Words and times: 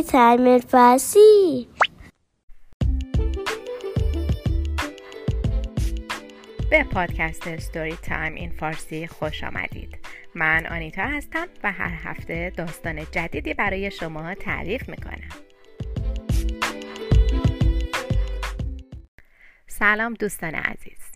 Time 0.00 0.58
فارسی 0.58 1.68
به 6.70 6.84
پادکست 6.84 7.56
Story 7.56 7.96
Time 7.96 8.34
in 8.34 8.50
Farsi 8.50 9.06
خوش 9.06 9.44
آمدید. 9.44 9.98
من 10.34 10.66
آنیتا 10.66 11.02
هستم 11.02 11.46
و 11.62 11.72
هر 11.72 12.10
هفته 12.10 12.52
داستان 12.56 13.06
جدیدی 13.10 13.54
برای 13.54 13.90
شما 13.90 14.34
تعریف 14.34 14.88
می‌کنم. 14.88 15.28
سلام 19.66 20.14
دوستان 20.14 20.54
عزیز. 20.54 21.12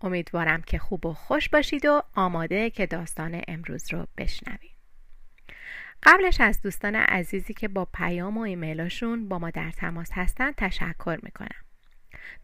امیدوارم 0.00 0.62
که 0.62 0.78
خوب 0.78 1.06
و 1.06 1.14
خوش 1.14 1.48
باشید 1.48 1.84
و 1.84 2.02
آماده 2.14 2.70
که 2.70 2.86
داستان 2.86 3.42
امروز 3.48 3.92
رو 3.92 4.06
بشنوید. 4.16 4.81
قبلش 6.02 6.40
از 6.40 6.62
دوستان 6.62 6.96
عزیزی 6.96 7.54
که 7.54 7.68
با 7.68 7.84
پیام 7.84 8.38
و 8.38 8.40
ایمیلاشون 8.40 9.28
با 9.28 9.38
ما 9.38 9.50
در 9.50 9.70
تماس 9.70 10.10
هستن 10.12 10.52
تشکر 10.52 11.18
می‌کنم. 11.22 11.64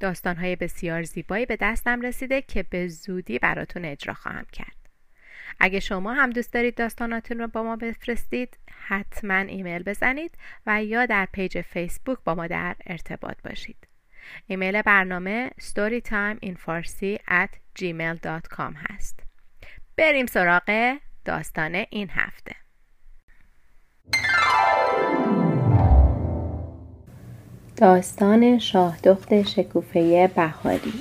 داستانهای 0.01 0.57
بسیار 0.57 1.03
زیبایی 1.03 1.47
به 1.47 1.57
دستم 1.57 2.01
رسیده 2.01 2.43
که 2.43 2.63
به 2.63 2.89
زودی 2.89 3.39
براتون 3.39 3.85
اجرا 3.85 4.15
خواهم 4.15 4.47
کرد. 4.53 4.77
اگه 5.61 5.81
شما 5.81 6.15
هم 6.15 6.31
دوست 6.31 6.53
دارید 6.53 6.75
داستاناتون 6.75 7.39
رو 7.39 7.47
با 7.47 7.63
ما 7.63 7.77
بفرستید 7.77 8.59
حتما 8.71 9.35
ایمیل 9.35 9.83
بزنید 9.83 10.39
و 10.67 10.85
یا 10.85 11.07
در 11.07 11.29
page 11.33 11.61
فیسبوک 11.61 12.19
با 12.25 12.35
ما 12.35 12.47
در 12.47 12.77
ارتباط 12.87 13.43
باشید. 13.45 13.89
ایمیل 14.47 14.83
برنامه 14.83 15.51
storytimeinfarsi 15.61 17.19
هست. 18.77 19.21
بریم 19.97 20.27
سراغ 20.27 20.99
داستان 21.25 21.85
این 21.91 22.11
هفته. 22.11 22.68
داستان 27.77 28.59
شاهدخت 28.59 29.43
شکوفه 29.43 30.31
بهاری. 30.37 30.93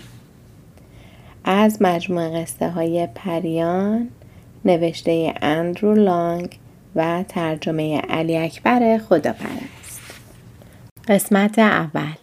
از 1.44 1.82
مجموع 1.82 2.42
قصه 2.42 2.70
های 2.70 3.08
پریان 3.16 4.09
نوشته 4.66 5.34
اندرو 5.42 5.95
لانگ 5.95 6.59
و 6.95 7.23
ترجمه 7.28 7.98
علی 7.98 8.38
اکبر 8.38 8.98
خداپرست 8.98 10.02
قسمت 11.08 11.60
اول. 11.60 12.14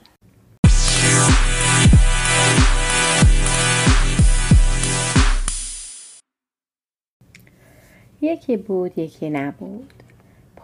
یکی 8.22 8.56
بود 8.56 8.98
یکی 8.98 9.31
نبود. 9.31 10.03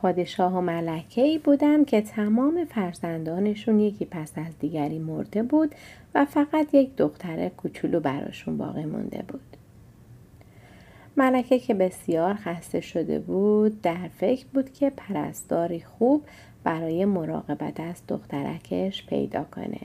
پادشاه 0.03 0.59
و 0.59 0.61
ملکه 0.61 1.23
ای 1.23 1.39
بودند 1.39 1.87
که 1.87 2.01
تمام 2.01 2.65
فرزندانشون 2.65 3.81
یکی 3.81 4.05
پس 4.05 4.33
از 4.37 4.59
دیگری 4.59 4.99
مرده 4.99 5.43
بود 5.43 5.75
و 6.15 6.25
فقط 6.25 6.75
یک 6.75 6.97
دختر 6.97 7.49
کوچولو 7.49 8.01
براشون 8.01 8.59
باقی 8.59 8.85
مونده 8.85 9.25
بود. 9.29 9.57
ملکه 11.17 11.59
که 11.59 11.75
بسیار 11.75 12.35
خسته 12.35 12.81
شده 12.81 13.19
بود 13.19 13.83
در 13.83 14.09
فکر 14.19 14.47
بود 14.55 14.73
که 14.73 14.91
پرستاری 14.91 15.81
خوب 15.81 16.25
برای 16.65 17.05
مراقبت 17.05 17.81
از 17.81 18.03
دخترکش 18.09 19.07
پیدا 19.07 19.45
کنه. 19.45 19.81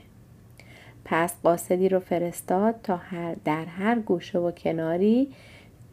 پس 1.04 1.34
قاصدی 1.42 1.88
رو 1.88 2.00
فرستاد 2.00 2.74
تا 2.82 2.96
هر 2.96 3.36
در 3.44 3.64
هر 3.64 3.98
گوشه 3.98 4.38
و 4.38 4.50
کناری 4.50 5.28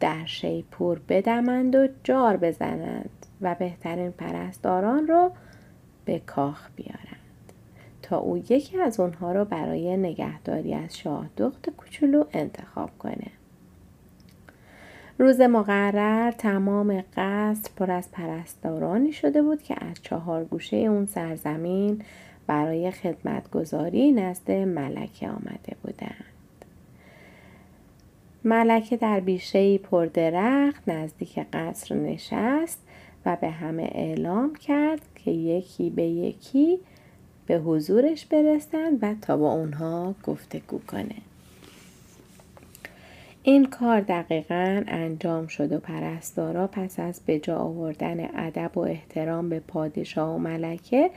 در 0.00 0.24
شیپور 0.26 1.00
بدمند 1.08 1.76
و 1.76 1.88
جار 2.04 2.36
بزنند 2.36 3.26
و 3.40 3.54
بهترین 3.54 4.10
پرستاران 4.10 5.06
رو 5.06 5.30
به 6.04 6.18
کاخ 6.18 6.68
بیارند 6.76 7.52
تا 8.02 8.18
او 8.18 8.36
یکی 8.36 8.80
از 8.80 9.00
اونها 9.00 9.32
رو 9.32 9.44
برای 9.44 9.96
نگهداری 9.96 10.74
از 10.74 10.98
شاه 10.98 11.28
دخت 11.36 11.70
کوچولو 11.70 12.24
انتخاب 12.32 12.90
کنه. 12.98 13.30
روز 15.18 15.40
مقرر 15.40 16.30
تمام 16.30 17.04
قصر 17.16 17.70
پر 17.76 17.90
از 17.90 18.12
پرستارانی 18.12 19.12
شده 19.12 19.42
بود 19.42 19.62
که 19.62 19.84
از 19.84 20.02
چهار 20.02 20.44
گوشه 20.44 20.76
اون 20.76 21.06
سرزمین 21.06 22.02
برای 22.46 22.90
خدمتگذاری 22.90 24.12
نزد 24.12 24.50
ملکه 24.50 25.28
آمده 25.28 25.76
بودند. 25.82 26.24
ملکه 28.44 28.96
در 28.96 29.20
بیشه 29.20 29.78
پردرخت 29.78 30.88
نزدیک 30.88 31.38
قصر 31.52 31.94
نشست 31.94 32.86
و 33.26 33.36
به 33.40 33.50
همه 33.50 33.82
اعلام 33.82 34.54
کرد 34.54 35.00
که 35.14 35.30
یکی 35.30 35.90
به 35.90 36.02
یکی 36.02 36.78
به 37.46 37.58
حضورش 37.58 38.26
برسند 38.26 38.98
و 39.02 39.14
تا 39.22 39.36
با 39.36 39.52
اونها 39.52 40.14
گفتگو 40.24 40.78
کنه. 40.78 41.14
این 43.42 43.64
کار 43.64 44.00
دقیقا 44.00 44.82
انجام 44.86 45.46
شد 45.46 45.72
و 45.72 45.78
پرستارا 45.78 46.66
پس 46.66 47.00
از 47.00 47.20
به 47.26 47.38
جا 47.38 47.58
آوردن 47.58 48.28
ادب 48.34 48.78
و 48.78 48.80
احترام 48.80 49.48
به 49.48 49.60
پادشاه 49.60 50.34
و 50.34 50.38
ملکه 50.38 51.10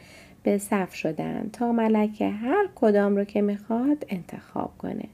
به 0.43 0.57
صف 0.57 0.93
شدند 0.93 1.51
تا 1.51 1.71
ملکه 1.71 2.29
هر 2.29 2.69
کدام 2.75 3.15
رو 3.15 3.23
که 3.23 3.41
می‌خواد 3.41 4.05
انتخاب 4.09 4.71
کنه. 4.77 5.05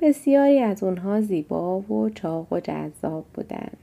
بسیاری 0.00 0.58
از 0.58 0.82
اونها 0.82 1.20
زیبا 1.20 1.78
و 1.78 2.10
چاق 2.10 2.52
و 2.52 2.60
جذاب 2.60 3.24
بودند. 3.34 3.76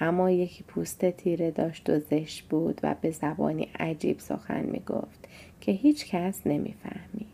اما 0.00 0.30
یکی 0.30 0.64
پوست 0.64 1.10
تیره 1.10 1.50
داشت 1.50 1.90
و 1.90 1.98
زشت 1.98 2.44
بود 2.48 2.80
و 2.82 2.94
به 3.00 3.10
زبانی 3.10 3.68
عجیب 3.78 4.18
سخن 4.18 4.62
می 4.62 4.80
گفت 4.86 5.28
که 5.60 5.72
هیچ 5.72 6.06
کس 6.06 6.46
نمی 6.46 6.74
فهمید. 6.82 7.28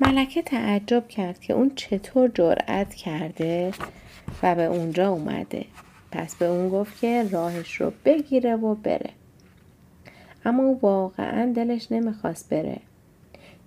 ملکه 0.00 0.42
تعجب 0.42 1.08
کرد 1.08 1.40
که 1.40 1.54
اون 1.54 1.72
چطور 1.74 2.30
جرأت 2.34 2.94
کرده 2.94 3.72
و 4.42 4.54
به 4.54 4.64
اونجا 4.64 5.10
اومده. 5.10 5.64
پس 6.10 6.36
به 6.36 6.44
اون 6.44 6.68
گفت 6.68 7.00
که 7.00 7.28
راهش 7.30 7.80
رو 7.80 7.92
بگیره 8.04 8.56
و 8.56 8.74
بره. 8.74 9.10
اما 10.44 10.62
او 10.62 10.78
واقعا 10.82 11.52
دلش 11.52 11.92
نمی‌خواست 11.92 12.48
بره. 12.50 12.80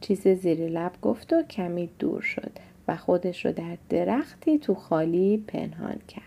چیز 0.02 0.28
زیر 0.28 0.60
لب 0.60 0.92
گفت 1.02 1.34
و 1.34 1.44
کمی 1.44 1.90
دور 2.00 2.22
شد 2.22 2.52
و 2.88 2.98
خودش 2.98 3.46
رو 3.46 3.52
در 3.52 3.78
درختی 3.90 4.60
تو 4.60 4.76
خالی 4.76 5.44
پنهان 5.48 6.00
کرد. 6.08 6.27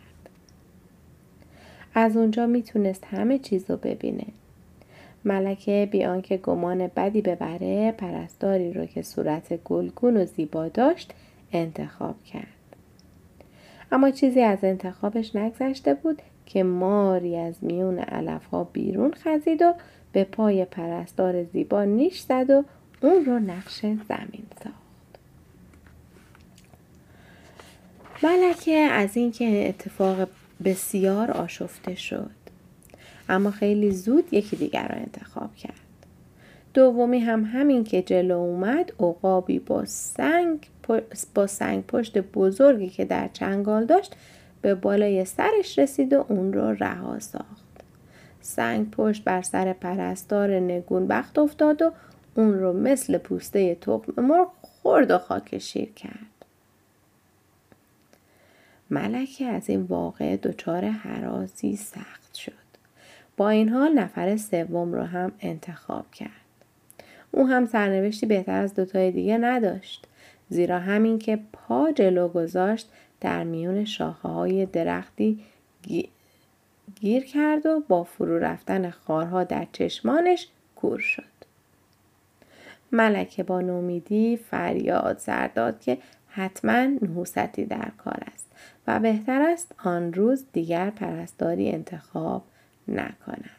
از 1.95 2.17
اونجا 2.17 2.47
می‌تونست 2.47 3.05
همه 3.05 3.39
چیز 3.39 3.71
رو 3.71 3.77
ببینه. 3.77 4.27
ملکه 5.25 5.89
بیان 5.91 6.23
که 6.23 6.37
گمان 6.37 6.91
بدی 6.97 7.23
ببره 7.23 7.93
پرستاری 7.93 8.73
رو 8.73 8.87
که 8.87 9.03
صورت 9.03 9.65
گلگون 9.65 10.17
و 10.17 10.25
زیبا 10.25 10.69
داشت 10.69 11.13
انتخاب 11.53 12.25
کرد. 12.25 12.47
اما 13.93 14.11
چیزی 14.11 14.41
از 14.41 14.59
انتخابش 14.63 15.37
نگذشته 15.37 15.95
بود 15.95 16.23
که 16.47 16.63
ماری 16.63 17.37
از 17.37 17.55
میون 17.61 17.99
علف 17.99 18.47
ها 18.47 18.65
بیرون 18.65 19.13
خزید 19.13 19.63
و 19.63 19.75
به 20.13 20.25
پای 20.25 20.65
پرستار 20.65 21.45
زیبا 21.45 21.85
نیش 21.85 22.21
زد 22.21 22.51
و 22.51 22.65
اون 23.01 23.25
رو 23.25 23.39
نقش 23.39 23.81
زمین 23.81 24.47
ساخت. 24.65 24.81
ملکه 28.23 28.77
از 28.77 29.17
اینکه 29.17 29.69
اتفاق 29.69 30.29
بسیار 30.65 31.31
آشفته 31.31 31.95
شد. 31.95 32.31
اما 33.29 33.51
خیلی 33.51 33.91
زود 33.91 34.35
یکی 34.35 34.57
دیگر 34.57 34.89
را 34.89 34.95
انتخاب 34.95 35.57
کرد. 35.57 35.75
دومی 36.75 37.19
هم 37.19 37.45
همین 37.45 37.85
که 37.85 38.03
جلو 38.03 38.39
اومد 38.39 38.93
عقابی 39.01 39.59
با 39.59 39.85
سنگ 39.85 40.67
با 41.35 41.47
سنگ 41.47 41.87
پشت 41.87 42.19
بزرگی 42.19 42.89
که 42.89 43.05
در 43.05 43.29
چنگال 43.33 43.87
داشت 43.87 44.17
به 44.63 44.75
بالای 44.75 45.25
سرش 45.25 45.79
رسید 45.79 46.13
و 46.13 46.25
اون 46.29 46.53
رو 46.53 46.73
رها 46.73 47.19
ساخت. 47.19 47.71
سنگ 48.41 48.91
پشت 48.91 49.25
بر 49.25 49.43
سر 49.43 49.73
پرستار 49.73 50.51
نگون 50.61 51.07
بخت 51.07 51.39
افتاد 51.39 51.83
و 51.83 51.93
اون 52.35 52.59
رو 52.59 52.73
مثل 52.73 53.19
پوسته 53.19 53.75
تخم 53.75 54.23
مرغ 54.23 54.49
خورد 54.63 55.11
و 55.11 55.19
خاکشیر 55.19 55.93
کرد. 55.93 56.40
ملکه 58.91 59.47
از 59.47 59.71
این 59.71 59.83
واقع 59.83 60.37
دچار 60.37 60.85
حرازی 60.85 61.77
سخت 61.77 62.35
شد. 62.35 62.53
با 63.37 63.49
این 63.49 63.69
حال 63.69 63.93
نفر 63.93 64.37
سوم 64.37 64.93
رو 64.93 65.03
هم 65.03 65.33
انتخاب 65.41 66.11
کرد. 66.11 66.31
او 67.31 67.49
هم 67.49 67.67
سرنوشتی 67.67 68.27
بهتر 68.27 68.63
از 68.63 68.75
دوتای 68.75 69.11
دیگه 69.11 69.39
نداشت. 69.39 70.07
زیرا 70.49 70.79
همین 70.79 71.19
که 71.19 71.39
پا 71.53 71.93
جلو 71.93 72.29
گذاشت 72.29 72.89
در 73.21 73.45
میون 73.45 73.85
شاخه 73.85 74.29
های 74.29 74.67
درختی 74.67 75.41
گیر 77.01 77.25
کرد 77.25 77.67
و 77.67 77.83
با 77.89 78.05
فرو 78.05 78.39
رفتن 78.39 78.91
خارها 78.91 79.45
در 79.45 79.67
چشمانش 79.73 80.49
کور 80.77 80.99
شد. 80.99 81.25
ملکه 82.93 83.43
با 83.43 83.61
نومیدی 83.61 84.37
فریاد 84.37 85.19
سرداد 85.19 85.81
که 85.81 85.99
حتما 86.29 86.85
نحوستی 86.85 87.65
در 87.65 87.91
کار 87.99 88.23
است 88.35 88.50
و 88.87 89.01
بهتر 89.01 89.43
است 89.43 89.75
آن 89.85 90.13
روز 90.13 90.45
دیگر 90.53 90.91
پرستاری 90.91 91.71
انتخاب 91.71 92.43
نکند. 92.89 93.51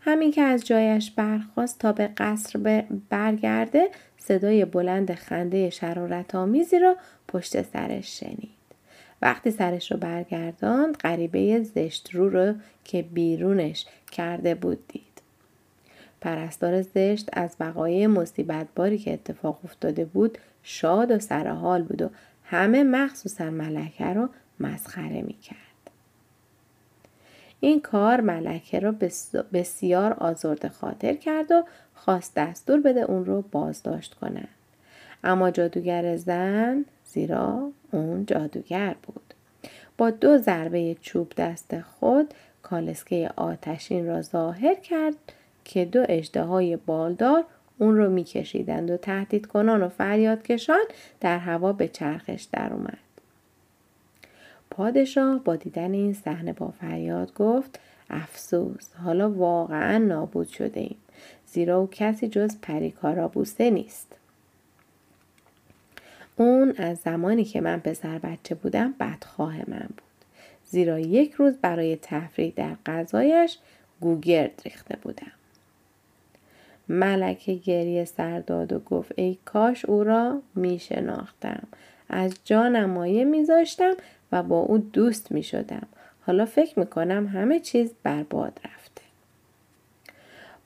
همین 0.00 0.30
که 0.30 0.42
از 0.42 0.66
جایش 0.66 1.10
برخواست 1.10 1.78
تا 1.78 1.92
به 1.92 2.06
قصر 2.06 2.84
برگرده 3.10 3.88
صدای 4.18 4.64
بلند 4.64 5.14
خنده 5.14 5.70
شرارت 5.70 6.34
آمیزی 6.34 6.78
را 6.78 6.96
پشت 7.28 7.62
سرش 7.62 8.20
شنید. 8.20 8.60
وقتی 9.22 9.50
سرش 9.50 9.92
رو 9.92 9.98
برگرداند 9.98 10.96
غریبه 10.96 11.62
زشت 11.62 12.14
رو 12.14 12.28
رو 12.28 12.54
که 12.84 13.02
بیرونش 13.02 13.86
کرده 14.12 14.54
بود 14.54 14.88
دید. 14.88 15.02
پرستار 16.20 16.82
زشت 16.82 17.28
از 17.32 17.56
وقایع 17.60 18.06
مصیبت 18.06 18.66
باری 18.76 18.98
که 18.98 19.12
اتفاق 19.12 19.60
افتاده 19.64 20.04
بود 20.04 20.38
شاد 20.62 21.10
و 21.10 21.18
سرحال 21.18 21.82
بود 21.82 22.02
و 22.02 22.10
همه 22.50 22.82
مخصوصا 22.82 23.50
ملکه 23.50 24.04
رو 24.04 24.28
مسخره 24.60 25.22
می 25.22 25.34
کرد. 25.34 25.56
این 27.60 27.80
کار 27.80 28.20
ملکه 28.20 28.78
را 28.78 28.94
بسیار 29.52 30.12
آزرد 30.12 30.68
خاطر 30.68 31.14
کرد 31.14 31.52
و 31.52 31.64
خواست 31.94 32.34
دستور 32.34 32.80
بده 32.80 33.00
اون 33.00 33.24
رو 33.24 33.42
بازداشت 33.52 34.14
کنند. 34.14 34.48
اما 35.24 35.50
جادوگر 35.50 36.16
زن 36.16 36.84
زیرا 37.04 37.72
اون 37.90 38.26
جادوگر 38.26 38.94
بود. 39.02 39.34
با 39.98 40.10
دو 40.10 40.38
ضربه 40.38 40.96
چوب 41.00 41.32
دست 41.36 41.80
خود 41.80 42.34
کالسکه 42.62 43.30
آتشین 43.36 44.06
را 44.06 44.22
ظاهر 44.22 44.74
کرد 44.74 45.14
که 45.64 45.84
دو 45.84 46.06
های 46.44 46.76
بالدار 46.76 47.44
اون 47.80 47.96
رو 47.96 48.10
میکشیدند 48.10 48.90
و 48.90 48.96
تهدید 48.96 49.46
کنان 49.46 49.82
و 49.82 49.88
فریاد 49.88 50.42
کشان 50.42 50.84
در 51.20 51.38
هوا 51.38 51.72
به 51.72 51.88
چرخش 51.88 52.46
در 52.52 52.72
اومد. 52.72 52.98
پادشاه 54.70 55.44
با 55.44 55.56
دیدن 55.56 55.92
این 55.92 56.12
صحنه 56.12 56.52
با 56.52 56.68
فریاد 56.70 57.34
گفت 57.34 57.80
افسوس 58.10 58.94
حالا 59.04 59.30
واقعا 59.30 59.98
نابود 59.98 60.48
شده 60.48 60.80
ایم. 60.80 60.96
زیرا 61.46 61.78
او 61.78 61.88
کسی 61.90 62.28
جز 62.28 62.56
پریکارابوسه 62.62 63.70
نیست. 63.70 64.16
اون 66.36 66.74
از 66.76 66.98
زمانی 66.98 67.44
که 67.44 67.60
من 67.60 67.80
پسر 67.80 68.18
بچه 68.18 68.54
بودم 68.54 68.94
بدخواه 69.00 69.56
من 69.70 69.88
بود. 69.88 70.24
زیرا 70.64 70.98
یک 70.98 71.32
روز 71.32 71.54
برای 71.58 71.98
تفریح 72.02 72.52
در 72.56 72.74
غذایش 72.86 73.58
گوگرد 74.00 74.62
ریخته 74.64 74.96
بودم. 75.02 75.39
ملکه 76.90 77.54
گریه 77.54 78.04
سر 78.04 78.40
داد 78.40 78.72
و 78.72 78.78
گفت 78.78 79.12
ای 79.16 79.38
کاش 79.44 79.84
او 79.84 80.04
را 80.04 80.42
می 80.54 80.78
شناختم. 80.78 81.62
از 82.08 82.34
جانم 82.44 82.90
مایه 82.90 83.24
میذاشتم 83.24 83.92
و 84.32 84.42
با 84.42 84.58
او 84.58 84.78
دوست 84.78 85.32
می 85.32 85.42
شدم. 85.42 85.86
حالا 86.26 86.44
فکر 86.44 86.78
می 86.78 86.86
کنم 86.86 87.26
همه 87.26 87.60
چیز 87.60 87.94
برباد 88.02 88.60
رفته. 88.64 89.02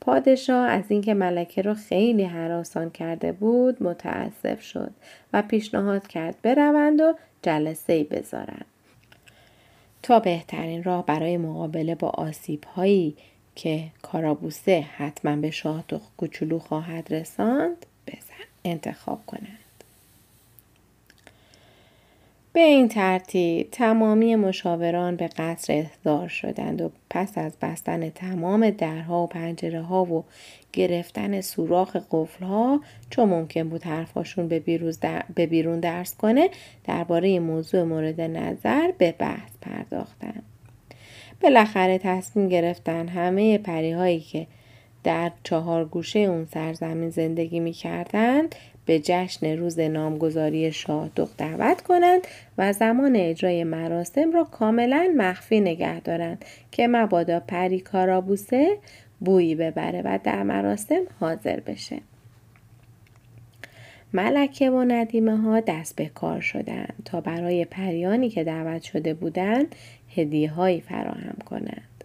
پادشاه 0.00 0.68
از 0.68 0.84
اینکه 0.88 1.14
ملکه 1.14 1.62
را 1.62 1.74
خیلی 1.74 2.24
حراسان 2.24 2.90
کرده 2.90 3.32
بود 3.32 3.82
متاسف 3.82 4.62
شد 4.62 4.90
و 5.32 5.42
پیشنهاد 5.42 6.06
کرد 6.06 6.36
بروند 6.42 7.00
و 7.00 7.14
جلسه 7.42 8.04
بذارند. 8.04 8.66
تا 10.02 10.20
بهترین 10.20 10.82
راه 10.82 11.06
برای 11.06 11.36
مقابله 11.36 11.94
با 11.94 12.08
آسیب 12.08 12.64
هایی 12.64 13.16
که 13.54 13.84
کارابوسه 14.02 14.86
حتما 14.96 15.36
به 15.36 15.50
شاه 15.50 15.84
کوچولو 16.16 16.58
خواهد 16.58 17.12
رساند 17.14 17.86
بزن 18.06 18.44
انتخاب 18.64 19.26
کنند. 19.26 19.58
به 22.54 22.60
این 22.60 22.88
ترتیب 22.88 23.68
تمامی 23.70 24.36
مشاوران 24.36 25.16
به 25.16 25.26
قصر 25.26 25.72
احضار 25.72 26.28
شدند 26.28 26.82
و 26.82 26.90
پس 27.10 27.38
از 27.38 27.52
بستن 27.62 28.10
تمام 28.10 28.70
درها 28.70 29.22
و 29.22 29.26
پنجره 29.26 29.82
ها 29.82 30.04
و 30.04 30.24
گرفتن 30.72 31.40
سوراخ 31.40 31.96
قفل 32.10 32.44
ها 32.44 32.80
چون 33.10 33.28
ممکن 33.28 33.68
بود 33.68 33.82
حرفاشون 33.82 34.48
به, 34.48 34.60
به 35.34 35.46
بیرون 35.46 35.80
درس 35.80 36.14
کنه 36.14 36.50
درباره 36.84 37.38
موضوع 37.40 37.82
مورد 37.82 38.20
نظر 38.20 38.92
به 38.98 39.12
بحث 39.12 39.50
پرداختند. 39.60 40.42
بالاخره 41.44 41.98
تصمیم 41.98 42.48
گرفتن 42.48 43.08
همه 43.08 43.58
پریهایی 43.58 44.20
که 44.20 44.46
در 45.04 45.32
چهار 45.42 45.84
گوشه 45.84 46.18
اون 46.18 46.44
سرزمین 46.44 47.10
زندگی 47.10 47.60
می 47.60 47.72
کردند 47.72 48.54
به 48.86 49.00
جشن 49.04 49.56
روز 49.56 49.78
نامگذاری 49.78 50.72
شاه 50.72 51.10
دعوت 51.38 51.80
کنند 51.80 52.20
و 52.58 52.72
زمان 52.72 53.16
اجرای 53.16 53.64
مراسم 53.64 54.32
را 54.32 54.44
کاملا 54.44 55.14
مخفی 55.16 55.60
نگه 55.60 56.00
دارند 56.00 56.44
که 56.70 56.88
مبادا 56.88 57.40
پری 57.40 57.80
کارابوسه 57.80 58.78
بویی 59.20 59.54
ببره 59.54 60.02
و 60.04 60.18
در 60.24 60.42
مراسم 60.42 61.02
حاضر 61.20 61.60
بشه. 61.60 62.00
ملکه 64.14 64.70
و 64.70 64.84
ندیمه 64.88 65.36
ها 65.36 65.60
دست 65.60 65.96
به 65.96 66.06
کار 66.06 66.40
شدند 66.40 67.02
تا 67.04 67.20
برای 67.20 67.64
پریانی 67.64 68.28
که 68.30 68.44
دعوت 68.44 68.82
شده 68.82 69.14
بودند 69.14 69.74
هدیه 70.16 70.50
هایی 70.50 70.80
فراهم 70.80 71.36
کنند. 71.44 72.04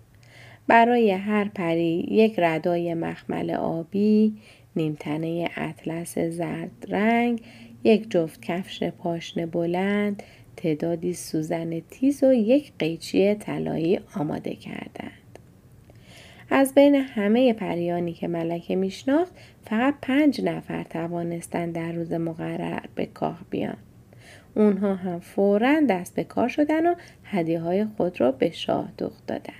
برای 0.68 1.12
هر 1.12 1.48
پری 1.48 2.08
یک 2.12 2.36
ردای 2.38 2.94
مخمل 2.94 3.52
آبی، 3.52 4.34
نیمتنه 4.76 5.50
اطلس 5.56 6.20
زرد 6.20 6.86
رنگ، 6.90 7.42
یک 7.84 8.12
جفت 8.12 8.42
کفش 8.42 8.84
پاشنه 8.84 9.46
بلند، 9.46 10.24
تعدادی 10.58 11.14
سوزن 11.14 11.80
تیز 11.80 12.24
و 12.24 12.34
یک 12.34 12.72
قیچی 12.80 13.36
طلایی 13.36 14.00
آماده 14.16 14.56
کردند. 14.56 15.12
از 16.50 16.74
بین 16.76 16.96
همه 16.96 17.54
پریانی 17.54 18.14
که 18.14 18.28
ملکه 18.28 18.76
میشناخت 18.76 19.34
فقط 19.66 19.96
پنج 20.02 20.42
نفر 20.42 20.84
توانستند 20.84 21.76
در 21.76 21.92
روز 21.92 22.14
مقرر 22.14 22.86
به 22.96 23.06
کاه 23.06 23.40
بیان. 23.50 23.78
اونها 24.56 24.96
هم 24.96 25.20
فورا 25.20 25.82
دست 25.90 26.16
به 26.16 26.24
کار 26.24 26.48
شدن 26.48 26.86
و 26.86 26.96
هدیه 27.32 27.60
های 27.60 27.86
خود 27.86 28.22
را 28.22 28.32
به 28.32 28.52
شاه 28.52 28.92
دخت 28.98 29.28
دادن. 29.28 29.54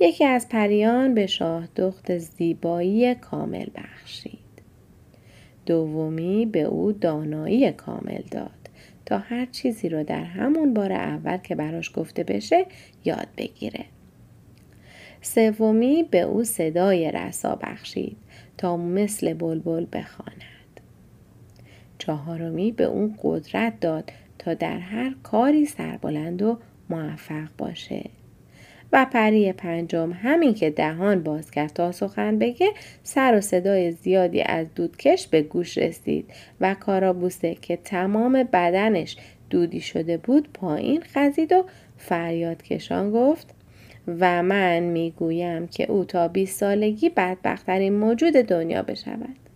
یکی 0.00 0.24
از 0.24 0.48
پریان 0.48 1.14
به 1.14 1.26
شاه 1.26 1.68
دخت 1.76 2.18
زیبایی 2.18 3.14
کامل 3.14 3.66
بخشید. 3.74 4.38
دومی 5.66 6.46
به 6.46 6.62
او 6.62 6.92
دانایی 6.92 7.72
کامل 7.72 8.22
داد 8.30 8.50
تا 9.06 9.18
هر 9.18 9.46
چیزی 9.46 9.88
را 9.88 10.02
در 10.02 10.24
همون 10.24 10.74
بار 10.74 10.92
اول 10.92 11.36
که 11.36 11.54
براش 11.54 11.90
گفته 11.94 12.24
بشه 12.24 12.66
یاد 13.04 13.28
بگیره. 13.36 13.84
سومی 15.22 16.02
به 16.02 16.20
او 16.20 16.44
صدای 16.44 17.10
رسا 17.10 17.56
بخشید 17.62 18.16
تا 18.58 18.76
مثل 18.76 19.34
بلبل 19.34 19.86
بخواند. 19.92 20.80
چهارمی 21.98 22.72
به 22.72 22.84
اون 22.84 23.18
قدرت 23.22 23.80
داد 23.80 24.12
در 24.54 24.78
هر 24.78 25.14
کاری 25.22 25.66
سربلند 25.66 26.42
و 26.42 26.58
موفق 26.90 27.48
باشه. 27.58 28.04
و 28.92 29.06
پری 29.12 29.52
پنجم 29.52 30.12
همین 30.12 30.54
که 30.54 30.70
دهان 30.70 31.22
باز 31.22 31.50
کرد 31.50 31.72
تا 31.72 31.92
سخن 31.92 32.38
بگه 32.38 32.68
سر 33.02 33.34
و 33.34 33.40
صدای 33.40 33.92
زیادی 33.92 34.42
از 34.42 34.66
دودکش 34.74 35.28
به 35.28 35.42
گوش 35.42 35.78
رسید 35.78 36.30
و 36.60 36.74
کارابوسه 36.74 37.54
که 37.54 37.76
تمام 37.76 38.32
بدنش 38.52 39.16
دودی 39.50 39.80
شده 39.80 40.16
بود 40.16 40.48
پایین 40.54 41.02
خزید 41.02 41.52
و 41.52 41.64
فریاد 41.96 42.62
کشان 42.62 43.10
گفت 43.10 43.54
و 44.20 44.42
من 44.42 44.80
می‌گویم 44.80 45.66
که 45.66 45.90
او 45.90 46.04
تا 46.04 46.28
20 46.28 46.60
سالگی 46.60 47.08
بدبختترین 47.08 47.92
موجود 47.92 48.32
دنیا 48.32 48.82
بشود. 48.82 49.47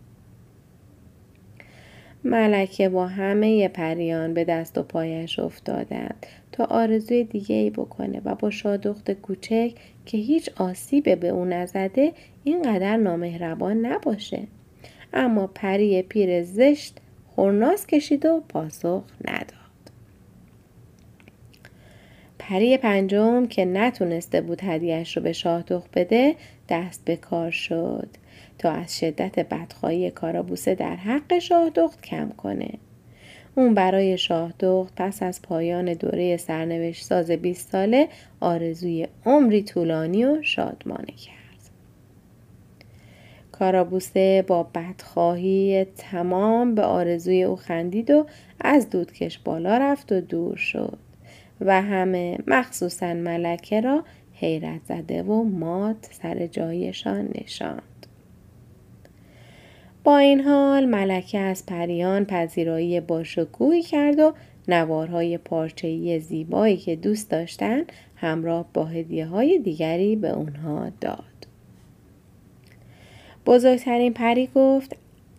ملکه 2.25 2.89
با 2.89 3.07
همه 3.07 3.69
پریان 3.69 4.35
به 4.35 4.45
دست 4.45 4.79
و 4.79 4.83
پایش 4.83 5.39
افتادند 5.39 6.27
تا 6.53 6.65
آرزوی 6.65 7.25
دیگه 7.25 7.55
ای 7.55 7.71
بکنه 7.71 8.21
و 8.25 8.35
با 8.35 8.51
شادخت 8.51 9.11
کوچک 9.11 9.73
که 10.07 10.19
هیچ 10.19 10.51
آسیب 10.57 11.21
به 11.21 11.29
او 11.29 11.45
نزده 11.45 12.13
اینقدر 12.45 12.97
نامهربان 12.97 13.87
نباشه. 13.87 14.43
اما 15.13 15.47
پری 15.47 16.03
پیر 16.03 16.43
زشت 16.43 16.97
خورناس 17.27 17.87
کشید 17.87 18.27
و 18.27 18.41
پاسخ 18.49 19.03
نداد. 19.25 19.63
پری 22.39 22.77
پنجم 22.77 23.47
که 23.47 23.65
نتونسته 23.65 24.41
بود 24.41 24.61
هدیهش 24.65 25.17
رو 25.17 25.23
به 25.23 25.33
شاهدخت 25.33 25.91
بده 25.95 26.35
دست 26.69 27.05
به 27.05 27.17
کار 27.17 27.51
شد 27.51 28.09
تا 28.63 28.71
از 28.71 28.99
شدت 28.99 29.39
بدخواهی 29.39 30.11
کارابوسه 30.11 30.75
در 30.75 30.97
حق 30.97 31.39
شاهدخت 31.39 32.03
کم 32.03 32.29
کنه. 32.29 32.71
اون 33.55 33.75
برای 33.75 34.19
شاهدخت 34.19 34.93
پس 34.97 35.23
از 35.23 35.43
پایان 35.43 35.95
دوره 35.95 36.37
سرنوشت 36.37 37.05
ساز 37.05 37.31
20 37.31 37.71
ساله 37.71 38.09
آرزوی 38.41 39.09
عمری 39.27 39.63
طولانی 39.63 40.25
و 40.25 40.43
شادمانه 40.43 41.07
کرد. 41.07 41.43
کارابوسه 43.53 44.45
با 44.47 44.63
بدخواهی 44.63 45.87
تمام 45.97 46.75
به 46.75 46.83
آرزوی 46.83 47.43
او 47.43 47.57
خندید 47.57 48.11
و 48.11 48.27
از 48.61 48.91
دودکش 48.91 49.39
بالا 49.39 49.79
رفت 49.79 50.13
و 50.13 50.21
دور 50.21 50.57
شد. 50.57 50.99
و 51.61 51.83
همه 51.83 52.39
مخصوصا 52.47 53.15
ملکه 53.15 53.81
را 53.81 54.05
حیرت 54.33 54.81
زده 54.85 55.23
و 55.23 55.43
مات 55.43 56.09
سر 56.13 56.47
جایشان 56.47 57.29
نشاند 57.35 57.92
با 60.05 60.19
این 60.19 60.41
حال 60.41 60.87
ملکه 60.87 61.39
از 61.39 61.67
پریان 61.67 62.25
پذیرایی 62.25 63.01
باشکوهی 63.01 63.83
کرد 63.83 64.19
و 64.19 64.33
نوارهای 64.69 65.39
پارچه‌ای 65.39 66.21
زیبایی 66.21 66.77
که 66.77 66.97
دوست 66.97 67.31
داشتن 67.31 67.83
همراه 68.17 68.67
با 68.75 68.85
هدیه 68.85 69.27
های 69.27 69.59
دیگری 69.59 70.17
به 70.17 70.31
اونها 70.31 70.91
داد. 71.01 71.25
بزرگترین 73.47 74.13
پری 74.13 74.49
گفت 74.55 74.97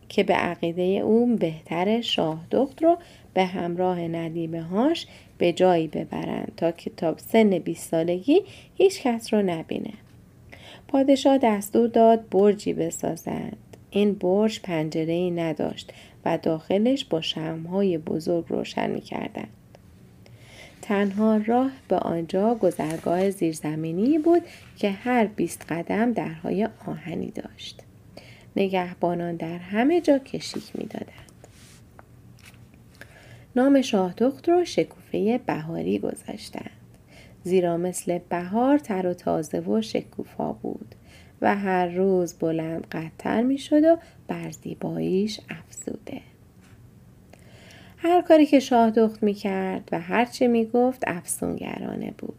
که 0.09 0.23
به 0.23 0.33
عقیده 0.33 0.81
او 0.81 1.35
بهتر 1.35 2.01
شاه 2.01 2.45
دخت 2.51 2.83
رو 2.83 2.97
به 3.33 3.45
همراه 3.45 3.99
ندیمه 3.99 4.61
هاش 4.61 5.07
به 5.37 5.53
جایی 5.53 5.87
ببرند 5.87 6.51
تا 6.57 6.71
کتاب 6.71 7.19
سن 7.19 7.59
20 7.59 7.89
سالگی 7.89 8.41
هیچ 8.75 9.01
کس 9.01 9.33
رو 9.33 9.41
نبینه. 9.41 9.93
پادشاه 10.87 11.37
دستور 11.37 11.87
داد 11.87 12.29
برجی 12.29 12.73
بسازند. 12.73 13.72
این 13.95 14.13
برج 14.13 14.59
پنجره 14.61 15.13
ای 15.13 15.31
نداشت 15.31 15.93
و 16.25 16.37
داخلش 16.37 17.05
با 17.05 17.21
شمهای 17.21 17.97
بزرگ 17.97 18.45
روشن 18.49 18.89
می 18.89 19.01
کردن. 19.01 19.47
تنها 20.81 21.37
راه 21.37 21.71
به 21.87 21.97
آنجا 21.97 22.55
گذرگاه 22.55 23.29
زیرزمینی 23.29 24.17
بود 24.17 24.41
که 24.77 24.91
هر 24.91 25.25
بیست 25.25 25.65
قدم 25.69 26.13
درهای 26.13 26.69
آهنی 26.87 27.31
داشت. 27.31 27.81
نگهبانان 28.55 29.35
در 29.35 29.57
همه 29.57 30.01
جا 30.01 30.17
کشیک 30.17 30.71
می 30.73 30.85
دادند. 30.85 31.47
نام 33.55 33.81
شاهدخت 33.81 34.49
رو 34.49 34.65
شکوفه 34.65 35.37
بهاری 35.45 35.99
گذاشتند. 35.99 36.71
زیرا 37.43 37.77
مثل 37.77 38.19
بهار 38.29 38.77
تر 38.77 39.07
و 39.07 39.13
تازه 39.13 39.59
و 39.59 39.81
شکوفا 39.81 40.53
بود 40.53 40.95
و 41.43 41.55
هر 41.55 41.87
روز 41.87 42.33
بلند 42.33 42.87
قدتر 42.87 43.41
می 43.41 43.57
شد 43.57 43.83
و 43.83 43.97
بر 44.27 44.51
زیباییش 44.51 45.39
افزوده. 45.49 46.21
هر 47.97 48.21
کاری 48.21 48.45
که 48.45 48.59
شاه 48.59 48.91
دخت 48.91 49.23
می 49.23 49.33
کرد 49.33 49.89
و 49.91 49.99
هر 49.99 50.25
چه 50.25 50.47
می 50.47 50.65
گفت 50.65 51.03
افسونگرانه 51.07 52.13
بود. 52.17 52.33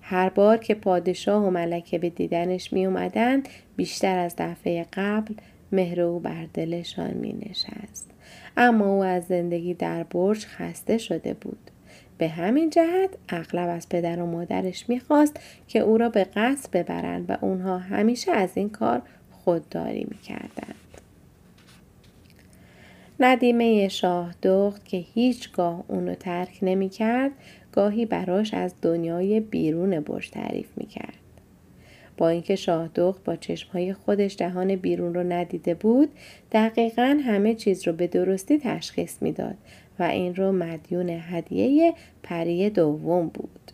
هر 0.00 0.28
بار 0.28 0.56
که 0.56 0.74
پادشاه 0.74 1.44
و 1.44 1.50
ملکه 1.50 1.98
به 1.98 2.10
دیدنش 2.10 2.72
می 2.72 2.86
اومدن 2.86 3.42
بیشتر 3.76 4.18
از 4.18 4.34
دفعه 4.38 4.86
قبل 4.92 5.34
مهر 5.72 6.00
او 6.00 6.20
بر 6.20 6.46
دلشان 6.54 7.14
می 7.14 7.32
نشست. 7.32 8.10
اما 8.56 8.86
او 8.86 9.04
از 9.04 9.24
زندگی 9.24 9.74
در 9.74 10.02
برج 10.02 10.46
خسته 10.46 10.98
شده 10.98 11.34
بود. 11.34 11.70
به 12.18 12.28
همین 12.28 12.70
جهت 12.70 13.10
اغلب 13.28 13.68
از 13.68 13.88
پدر 13.88 14.20
و 14.20 14.26
مادرش 14.26 14.88
می‌خواست 14.88 15.40
که 15.68 15.78
او 15.78 15.98
را 15.98 16.08
به 16.08 16.24
قصد 16.24 16.70
ببرند 16.70 17.30
و 17.30 17.36
اونها 17.40 17.78
همیشه 17.78 18.32
از 18.32 18.50
این 18.54 18.70
کار 18.70 19.02
خودداری 19.30 20.06
می‌کردند. 20.10 20.74
ندیمه 23.20 23.88
شاه 23.88 24.34
دخت 24.42 24.84
که 24.84 24.96
هیچگاه 24.96 25.84
اونو 25.88 26.14
ترک 26.14 26.58
نمی‌کرد 26.62 27.30
گاهی 27.72 28.06
براش 28.06 28.54
از 28.54 28.74
دنیای 28.82 29.40
بیرون 29.40 30.00
برج 30.00 30.30
تعریف 30.30 30.68
می‌کرد. 30.76 31.14
با 32.16 32.28
اینکه 32.28 32.56
شاه 32.56 32.88
دخت 32.94 33.24
با 33.24 33.36
چشمهای 33.36 33.92
خودش 33.92 34.36
جهان 34.36 34.76
بیرون 34.76 35.14
رو 35.14 35.32
ندیده 35.32 35.74
بود 35.74 36.08
دقیقا 36.52 37.20
همه 37.24 37.54
چیز 37.54 37.86
رو 37.86 37.92
به 37.92 38.06
درستی 38.06 38.58
تشخیص 38.58 39.22
می‌داد 39.22 39.56
و 39.98 40.02
این 40.02 40.34
رو 40.34 40.52
مدیون 40.52 41.08
هدیه 41.08 41.94
پری 42.22 42.70
دوم 42.70 43.28
بود. 43.28 43.70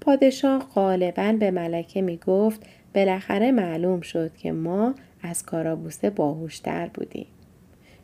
پادشاه 0.00 0.66
غالبا 0.74 1.36
به 1.40 1.50
ملکه 1.50 2.02
می 2.02 2.16
گفت 2.16 2.66
بالاخره 2.94 3.52
معلوم 3.52 4.00
شد 4.00 4.36
که 4.36 4.52
ما 4.52 4.94
از 5.22 5.46
کارابوسه 5.46 6.10
باهوشتر 6.10 6.90
بودیم. 6.94 7.26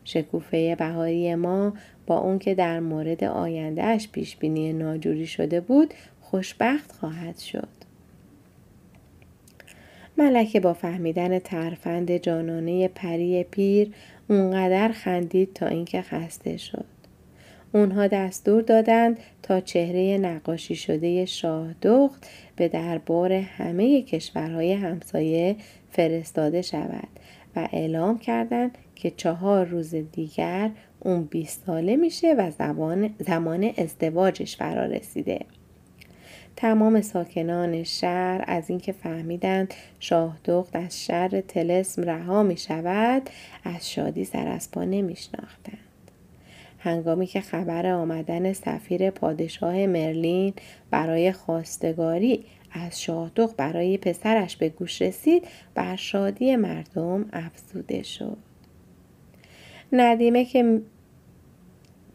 شکوفه 0.04 0.74
بهاری 0.74 1.34
ما 1.34 1.72
با 2.06 2.18
اون 2.18 2.38
که 2.38 2.54
در 2.54 2.80
مورد 2.80 3.24
آیندهش 3.24 4.08
پیش 4.12 4.36
بینی 4.36 4.72
ناجوری 4.72 5.26
شده 5.26 5.60
بود 5.60 5.94
خوشبخت 6.20 6.92
خواهد 6.92 7.38
شد. 7.38 7.68
ملکه 10.18 10.60
با 10.60 10.72
فهمیدن 10.72 11.38
ترفند 11.38 12.16
جانانه 12.16 12.88
پری 12.88 13.44
پیر 13.44 13.92
اونقدر 14.32 14.92
خندید 14.92 15.52
تا 15.52 15.66
اینکه 15.66 16.02
خسته 16.02 16.56
شد. 16.56 16.84
اونها 17.72 18.06
دستور 18.06 18.62
دادند 18.62 19.18
تا 19.42 19.60
چهره 19.60 20.18
نقاشی 20.18 20.76
شده 20.76 21.24
شاه 21.24 21.74
دخت 21.82 22.30
به 22.56 22.68
دربار 22.68 23.32
همه 23.32 24.02
کشورهای 24.02 24.72
همسایه 24.72 25.56
فرستاده 25.90 26.62
شود 26.62 27.08
و 27.56 27.68
اعلام 27.72 28.18
کردند 28.18 28.78
که 28.94 29.10
چهار 29.10 29.66
روز 29.66 29.94
دیگر 29.94 30.70
اون 31.00 31.24
20 31.24 31.62
ساله 31.66 31.96
میشه 31.96 32.34
و 32.38 32.50
زمان, 32.50 33.10
زمان 33.18 33.70
ازدواجش 33.78 34.56
فرا 34.56 34.84
رسیده. 34.84 35.40
تمام 36.56 37.00
ساکنان 37.00 37.82
شهر 37.82 38.44
از 38.47 38.71
اینکه 38.71 38.92
فهمیدند 38.92 39.75
شاه 40.00 40.38
دخت 40.44 40.76
از 40.76 41.04
شر 41.04 41.40
تلسم 41.40 42.02
رها 42.02 42.42
می 42.42 42.56
شود 42.56 43.30
از 43.64 43.90
شادی 43.90 44.25
سر 44.25 44.49
از 44.49 44.71
پا 44.71 44.85
نمی 44.85 45.16
شناختند. 45.16 45.78
هنگامی 46.78 47.26
که 47.26 47.40
خبر 47.40 47.87
آمدن 47.87 48.52
سفیر 48.52 49.11
پادشاه 49.11 49.87
مرلین 49.87 50.54
برای 50.90 51.32
خواستگاری 51.32 52.44
از 52.73 53.02
شاهدخت 53.02 53.56
برای 53.56 53.99
پسرش 53.99 54.56
به 54.56 54.68
گوش 54.68 55.02
رسید 55.02 55.49
بر 55.75 55.97
شادی 55.97 56.56
مردم 56.56 57.26
افزوده 57.32 58.02
شد 58.02 58.37
ندیمه 59.92 60.44
که 60.44 60.82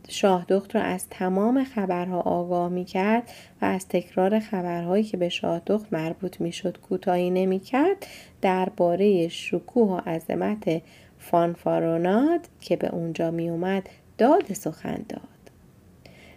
شاهدخت 0.10 0.76
را 0.76 0.82
از 0.82 1.10
تمام 1.10 1.64
خبرها 1.64 2.22
آگاه 2.22 2.70
می 2.70 2.86
کرد 2.86 3.24
و 3.62 3.66
از 3.66 3.88
تکرار 3.88 4.40
خبرهایی 4.40 5.04
که 5.04 5.18
به 5.18 5.30
شاهدخت 5.30 5.94
مربوط 5.94 6.42
می 6.42 6.52
شد 6.52 6.78
کوتاهی 6.78 7.30
نمی 7.30 7.60
کرد 7.60 8.08
درباره 8.42 9.28
شکوه 9.28 9.90
و 9.90 10.10
عظمت 10.10 10.82
فانفاروناد 11.20 12.48
که 12.62 12.76
به 12.76 12.90
اونجا 12.90 13.32
می 13.32 13.50
اومد 13.50 13.90
داد 14.18 14.54
سخن 14.54 15.06
داد. 15.10 15.22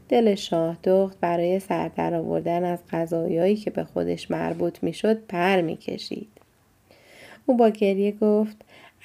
دل 0.09 0.35
شاهدخت 0.35 1.21
برای 1.21 1.61
سردر 1.61 2.15
آوردن 2.15 2.65
از 2.65 2.79
غذایایی 2.91 3.57
که 3.57 3.71
به 3.71 3.85
خودش 3.85 4.31
مربوط 4.31 4.83
می 4.83 4.93
شد 4.93 5.27
پر 5.27 5.61
می 5.61 5.77
کشید. 5.77 6.29
او 7.47 7.57
با 7.57 7.69
گریه 7.69 8.12
گفت 8.12 8.57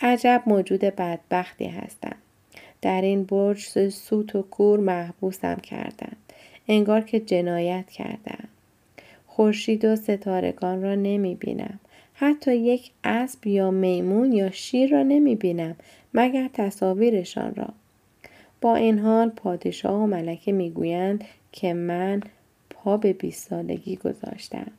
عجب 0.02 0.44
موجود 0.46 0.80
بدبختی 0.80 1.66
هستم. 1.66 2.16
در 2.86 3.02
این 3.02 3.24
برج 3.24 3.90
سوت 3.90 4.36
و 4.36 4.42
کور 4.42 4.80
محبوسم 4.80 5.56
کردند. 5.56 6.18
انگار 6.68 7.02
که 7.02 7.20
جنایت 7.20 7.90
کردم. 7.90 8.48
خورشید 9.28 9.86
و 9.86 9.96
ستارگان 9.96 10.82
را 10.82 10.96
نمی 10.96 11.36
بینم. 11.36 11.80
حتی 12.14 12.56
یک 12.56 12.92
اسب 13.04 13.48
یا 13.48 13.72
میمون 13.72 14.32
یا 14.32 14.52
شیر 14.52 14.92
را 14.92 15.04
نمی 15.04 15.36
بینم 15.36 15.76
مگر 16.14 16.50
تصاویرشان 16.54 17.56
را. 17.56 17.68
با 18.62 18.76
این 18.76 19.00
حال 19.00 19.30
پادشاه 19.30 20.04
و 20.04 20.08
ملکه 20.08 20.52
می‌گویند 20.52 21.24
که 21.52 21.74
من 21.74 22.22
پا 22.70 22.98
به 22.98 23.14
بیست 23.14 23.50
سالگی 23.50 23.96
گذاشتم. 23.96 24.72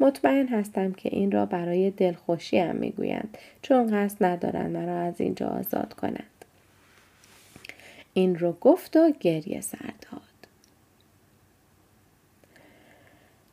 مطمئن 0.00 0.48
هستم 0.48 0.92
که 0.92 1.08
این 1.12 1.30
را 1.32 1.46
برای 1.46 1.90
دلخوشی 1.90 2.58
هم 2.58 2.76
می‌گویند 2.76 3.38
چون 3.62 3.86
قصد 3.86 4.24
ندارند 4.24 4.76
مرا 4.76 5.00
از 5.00 5.20
اینجا 5.20 5.48
آزاد 5.48 5.92
کنند. 5.92 6.35
این 8.16 8.38
رو 8.38 8.52
گفت 8.60 8.96
و 8.96 9.12
گریه 9.20 9.60
سر 9.60 9.78
داد. 9.78 10.22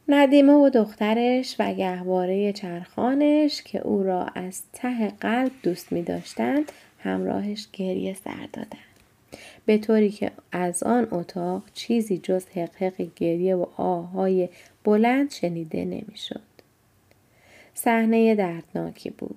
ندیمه 0.07 0.53
و 0.53 0.69
دخترش 0.69 1.55
و 1.59 1.73
گهواره 1.73 2.53
چرخانش 2.53 3.61
که 3.61 3.79
او 3.79 4.03
را 4.03 4.25
از 4.25 4.61
ته 4.73 5.09
قلب 5.09 5.51
دوست 5.63 5.91
می 5.91 6.03
داشتند 6.03 6.71
همراهش 6.99 7.67
گریه 7.73 8.13
سر 8.13 8.47
دادند. 8.53 8.93
به 9.65 9.77
طوری 9.77 10.09
که 10.09 10.31
از 10.51 10.83
آن 10.83 11.07
اتاق 11.11 11.63
چیزی 11.73 12.17
جز 12.17 12.45
حقحق 12.47 13.07
گریه 13.15 13.55
و 13.55 13.65
آهای 13.77 14.49
بلند 14.83 15.31
شنیده 15.31 15.85
نمی‌شد. 15.85 16.41
صحنه 17.73 18.35
دردناکی 18.35 19.09
بود. 19.09 19.35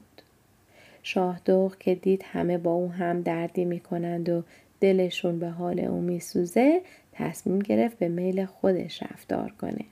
شاهدوخ 1.03 1.79
که 1.79 1.95
دید 1.95 2.25
همه 2.33 2.59
با 2.59 2.71
او 2.71 2.93
هم 2.93 3.21
دردی 3.21 3.65
می 3.65 3.81
کنند 3.81 4.29
و 4.29 4.43
دلشون 4.81 5.39
به 5.39 5.49
حال 5.49 5.81
او 5.81 6.01
میسوزه 6.01 6.81
تصمیم 7.13 7.59
گرفت 7.59 7.99
به 7.99 8.09
میل 8.09 8.45
خودش 8.45 9.03
رفتار 9.03 9.53
کنه. 9.61 9.85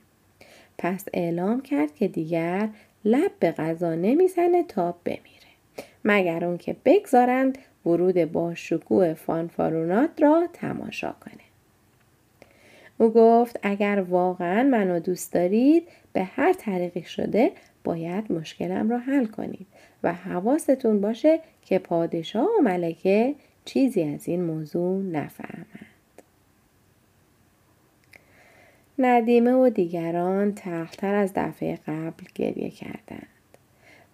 پس 0.77 1.05
اعلام 1.13 1.61
کرد 1.61 1.95
که 1.95 2.07
دیگر 2.07 2.69
لب 3.05 3.31
به 3.39 3.51
غذا 3.51 3.95
نمی‌زنه 3.95 4.63
تا 4.63 4.95
بمیره. 5.05 5.21
مگر 6.05 6.45
اون 6.45 6.57
که 6.57 6.75
بگذارند 6.85 7.57
ورود 7.85 8.31
با 8.31 8.55
شکوه 8.55 9.13
فانفارونات 9.13 10.09
را 10.21 10.47
تماشا 10.53 11.15
کنه. 11.25 11.43
او 12.97 13.09
گفت 13.09 13.59
اگر 13.63 14.05
واقعا 14.09 14.63
منو 14.63 14.99
دوست 14.99 15.33
دارید 15.33 15.87
به 16.13 16.23
هر 16.23 16.53
طریقی 16.53 17.03
شده 17.03 17.51
باید 17.83 18.31
مشکلم 18.31 18.89
را 18.89 18.97
حل 18.97 19.25
کنید 19.25 19.67
و 20.03 20.13
حواستون 20.13 21.01
باشه 21.01 21.39
که 21.61 21.79
پادشاه 21.79 22.47
و 22.59 22.63
ملکه 22.63 23.35
چیزی 23.65 24.03
از 24.03 24.27
این 24.27 24.43
موضوع 24.43 25.01
نفهمند. 25.01 25.85
ندیمه 28.99 29.53
و 29.53 29.69
دیگران 29.69 30.53
تختر 30.55 31.15
از 31.15 31.31
دفعه 31.35 31.79
قبل 31.87 32.25
گریه 32.35 32.69
کردند. 32.69 33.27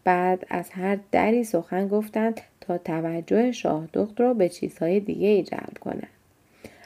بعد 0.04 0.46
از 0.50 0.70
هر 0.70 0.98
دری 1.12 1.44
سخن 1.44 1.88
گفتند 1.88 2.42
تا 2.62 2.78
توجه 2.78 3.52
شاه 3.52 3.88
دخت 3.94 4.22
را 4.22 4.34
به 4.34 4.50
چیزهای 4.50 5.00
دیگه 5.00 5.28
ای 5.28 5.44
جلب 5.44 5.78
کنند. 5.82 6.08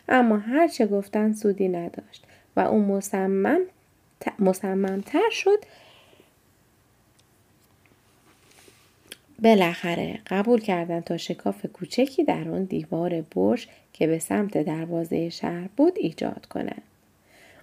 اما 0.10 0.38
هر 0.38 0.68
چه 0.68 0.88
گفتند 0.88 1.36
سودی 1.36 1.68
نداشت 1.68 2.26
و 2.56 2.60
او 2.60 2.80
مصمم 2.80 3.62
مصممتر 4.40 5.30
شد 5.32 5.60
بالاخره 9.44 10.20
قبول 10.28 10.62
کردند 10.62 11.04
تا 11.04 11.18
شکاف 11.18 11.66
کوچکی 11.66 12.24
در 12.24 12.50
آن 12.50 12.64
دیوار 12.64 13.22
برج 13.22 13.68
که 13.94 14.08
به 14.08 14.20
سمت 14.20 14.58
دروازه 14.58 15.30
شهر 15.30 15.70
بود 15.78 15.94
ایجاد 15.98 16.46
کنند. 16.50 16.82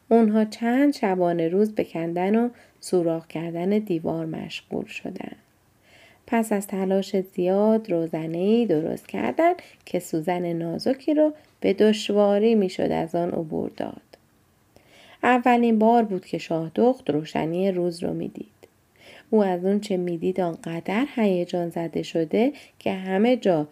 اونها 0.08 0.44
چند 0.44 0.94
شبانه 0.94 1.48
روز 1.48 1.72
به 1.72 1.84
کندن 1.84 2.36
و 2.36 2.48
سوراخ 2.80 3.26
کردن 3.26 3.68
دیوار 3.68 4.26
مشغول 4.26 4.86
شدند. 4.86 5.36
پس 6.26 6.52
از 6.52 6.66
تلاش 6.66 7.16
زیاد 7.20 7.90
روزنه 7.90 8.66
درست 8.66 9.08
کردند 9.08 9.56
که 9.86 9.98
سوزن 9.98 10.52
نازکی 10.52 11.14
رو 11.14 11.32
به 11.60 11.72
دشواری 11.72 12.54
می‌شد 12.54 12.92
از 12.92 13.14
آن 13.14 13.30
عبور 13.30 13.70
داد. 13.76 14.02
اولین 15.22 15.78
بار 15.78 16.02
بود 16.02 16.26
که 16.26 16.38
شاه 16.38 16.70
دخت 16.74 17.10
روشنی 17.10 17.72
روز 17.72 18.04
رو 18.04 18.14
می‌دید. 18.14 18.51
او 19.32 19.44
از 19.44 19.64
اون 19.64 19.80
چه 19.80 19.96
می‌دید 19.96 20.40
آنقدر 20.40 21.06
هیجان 21.14 21.68
زده 21.68 22.02
شده 22.02 22.52
که 22.78 22.92
همه 22.92 23.36
جا 23.36 23.68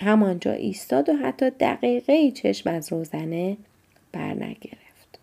همانجا 0.00 0.52
ایستاد 0.52 1.08
و 1.08 1.12
حتی 1.12 1.50
دقیقه 1.50 2.12
ای 2.12 2.32
چشم 2.32 2.70
از 2.70 2.92
روزنه 2.92 3.56
برنگرفت. 4.12 5.18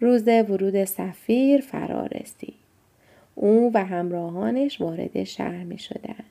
روز 0.00 0.28
ورود 0.28 0.84
سفیر 0.84 1.60
فرا 1.60 2.06
رسید. 2.06 2.54
او 3.34 3.70
و 3.74 3.84
همراهانش 3.84 4.80
وارد 4.80 5.24
شهر 5.24 5.64
می 5.64 5.78
شدند. 5.78 6.24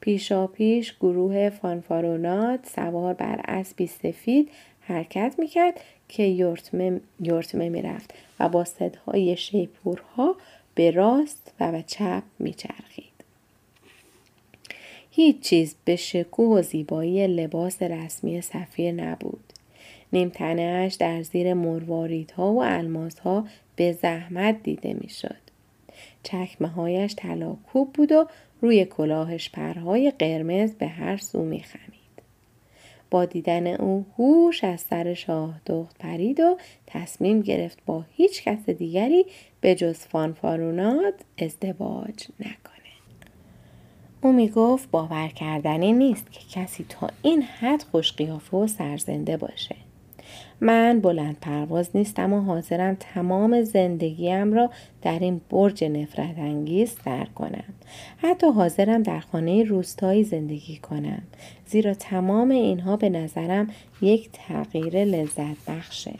پیشا 0.00 0.46
پیش 0.46 0.96
گروه 1.00 1.50
فانفارونات 1.50 2.66
سوار 2.66 3.14
بر 3.14 3.40
اسبی 3.44 3.86
سفید 3.86 4.48
حرکت 4.80 5.34
می 5.38 5.46
کرد 5.46 5.80
که 6.08 6.22
یورتمه, 6.22 7.00
یورتمه 7.20 7.68
می 7.68 7.82
رفت 7.82 8.14
و 8.40 8.48
با 8.48 8.64
صدهای 8.64 9.36
شیپورها 9.36 10.36
به 10.76 10.90
راست 10.90 11.52
و 11.60 11.72
به 11.72 11.84
چپ 11.86 12.22
می 12.38 12.54
چرخید. 12.54 13.24
هیچ 15.10 15.40
چیز 15.40 15.74
به 15.84 15.96
شکوه 15.96 16.58
و 16.58 16.62
زیبایی 16.62 17.26
لباس 17.26 17.82
رسمی 17.82 18.40
سفیر 18.40 18.92
نبود. 18.92 19.52
نیمتنهش 20.12 20.94
در 20.94 21.22
زیر 21.22 21.54
مرواریدها 21.54 22.52
و 22.52 22.62
الماسها 22.62 23.46
به 23.76 23.92
زحمت 23.92 24.62
دیده 24.62 24.94
می‌شد. 24.94 25.36
چکمه 26.22 26.68
هایش 26.68 27.14
طلاکوب 27.16 27.92
بود 27.92 28.12
و 28.12 28.26
روی 28.60 28.84
کلاهش 28.84 29.50
پرهای 29.50 30.12
قرمز 30.18 30.74
به 30.74 30.86
هر 30.86 31.16
سو 31.16 31.42
می 31.42 31.60
خمید. 31.60 31.96
با 33.10 33.24
دیدن 33.24 33.66
او 33.66 34.06
هوش 34.18 34.64
از 34.64 34.80
سر 34.80 35.14
شاه 35.14 35.60
دخت 35.66 35.98
پرید 35.98 36.40
و 36.40 36.56
تصمیم 36.86 37.40
گرفت 37.40 37.78
با 37.86 38.04
هیچ 38.16 38.42
کس 38.42 38.70
دیگری 38.70 39.26
به 39.66 39.74
جز 39.74 39.98
فانفارونات 39.98 41.14
ازدواج 41.38 42.26
نکنه. 42.40 42.92
او 44.22 44.32
می 44.32 44.48
گفت 44.48 44.90
باور 44.90 45.28
کردنی 45.28 45.92
نیست 45.92 46.32
که 46.32 46.40
کسی 46.50 46.86
تا 46.88 47.10
این 47.22 47.42
حد 47.42 47.82
خوشقیافه 47.82 48.56
و 48.56 48.66
سرزنده 48.66 49.36
باشه. 49.36 49.76
من 50.60 51.00
بلند 51.00 51.36
پرواز 51.40 51.90
نیستم 51.94 52.32
و 52.32 52.40
حاضرم 52.40 52.96
تمام 53.00 53.62
زندگیم 53.62 54.52
را 54.52 54.70
در 55.02 55.18
این 55.18 55.40
برج 55.50 55.84
نفرت 55.84 56.38
انگیز 56.38 56.96
سر 57.04 57.24
کنم. 57.24 57.74
حتی 58.16 58.46
حاضرم 58.46 59.02
در 59.02 59.20
خانه 59.20 59.64
روستایی 59.64 60.24
زندگی 60.24 60.76
کنم. 60.76 61.22
زیرا 61.66 61.94
تمام 61.94 62.50
اینها 62.50 62.96
به 62.96 63.08
نظرم 63.08 63.70
یک 64.00 64.30
تغییر 64.32 65.04
لذت 65.04 65.70
بخشه. 65.70 66.14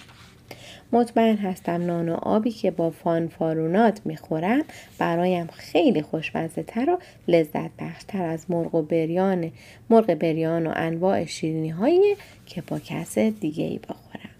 مطمئن 0.96 1.36
هستم 1.36 1.86
نان 1.86 2.08
و 2.08 2.14
آبی 2.14 2.50
که 2.50 2.70
با 2.70 2.90
فانفارونات 2.90 4.00
می‌خورم 4.04 4.62
برایم 4.98 5.46
خیلی 5.46 6.02
خوشمزه 6.02 6.62
تر 6.62 6.90
و 6.90 6.98
لذت 7.28 7.70
بخشتر 7.78 8.24
از 8.24 8.50
مرغ 8.50 8.74
و 8.74 8.82
بریان 8.82 9.52
مرغ 9.90 10.14
بریان 10.14 10.66
و 10.66 10.72
انواع 10.76 11.24
شیرینی 11.24 11.68
هایی 11.68 12.16
که 12.46 12.62
با 12.62 12.78
کس 12.78 13.18
دیگه 13.18 13.64
ای 13.64 13.78
بخورم. 13.78 14.30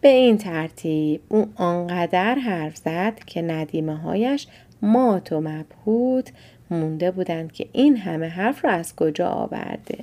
به 0.00 0.08
این 0.08 0.38
ترتیب 0.38 1.20
او 1.28 1.46
آنقدر 1.56 2.34
حرف 2.34 2.76
زد 2.76 3.18
که 3.26 3.42
ندیمه 3.42 3.96
هایش 3.96 4.46
مات 4.82 5.32
و 5.32 5.40
مبهوت 5.40 6.32
مونده 6.70 7.10
بودند 7.10 7.52
که 7.52 7.66
این 7.72 7.96
همه 7.96 8.28
حرف 8.28 8.64
را 8.64 8.70
از 8.70 8.96
کجا 8.96 9.28
آورده. 9.28 9.98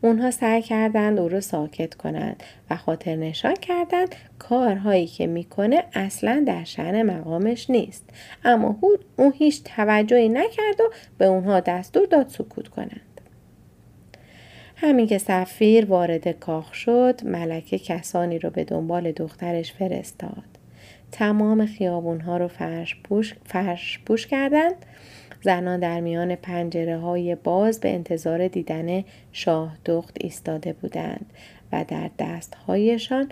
اونها 0.00 0.30
سعی 0.30 0.62
کردند 0.62 1.18
او 1.18 1.28
رو 1.28 1.40
ساکت 1.40 1.94
کنند 1.94 2.42
و 2.70 2.76
خاطر 2.76 3.16
نشان 3.16 3.54
کردند 3.54 4.14
کارهایی 4.38 5.06
که 5.06 5.26
می‌کنه 5.26 5.84
اصلا 5.94 6.44
در 6.46 6.64
شن 6.64 7.02
مقامش 7.02 7.70
نیست. 7.70 8.04
اما 8.44 8.78
او 9.16 9.32
هیچ 9.32 9.62
توجهی 9.64 10.28
نکرد 10.28 10.80
و 10.80 10.90
به 11.18 11.24
اونها 11.24 11.60
دستور 11.60 12.06
داد 12.06 12.28
سکوت 12.28 12.68
کنند. 12.68 13.00
همین 14.76 15.06
که 15.06 15.18
سفیر 15.18 15.84
وارد 15.84 16.28
کاخ 16.28 16.74
شد 16.74 17.20
ملکه 17.24 17.78
کسانی 17.78 18.38
رو 18.38 18.50
به 18.50 18.64
دنبال 18.64 19.12
دخترش 19.12 19.72
فرستاد. 19.72 20.44
تمام 21.12 21.66
خیابونها 21.66 22.36
رو 22.36 22.48
فرش 22.48 22.96
پوش, 23.04 23.34
فرش 23.44 24.00
پوش 24.06 24.26
کردند 24.26 24.74
زنان 25.42 25.80
در 25.80 26.00
میان 26.00 26.34
پنجره 26.34 26.98
های 26.98 27.34
باز 27.34 27.80
به 27.80 27.94
انتظار 27.94 28.48
دیدن 28.48 29.04
شاه 29.32 29.76
دخت 29.84 30.16
ایستاده 30.20 30.72
بودند 30.72 31.26
و 31.72 31.84
در 31.88 32.10
دستهایشان 32.18 33.28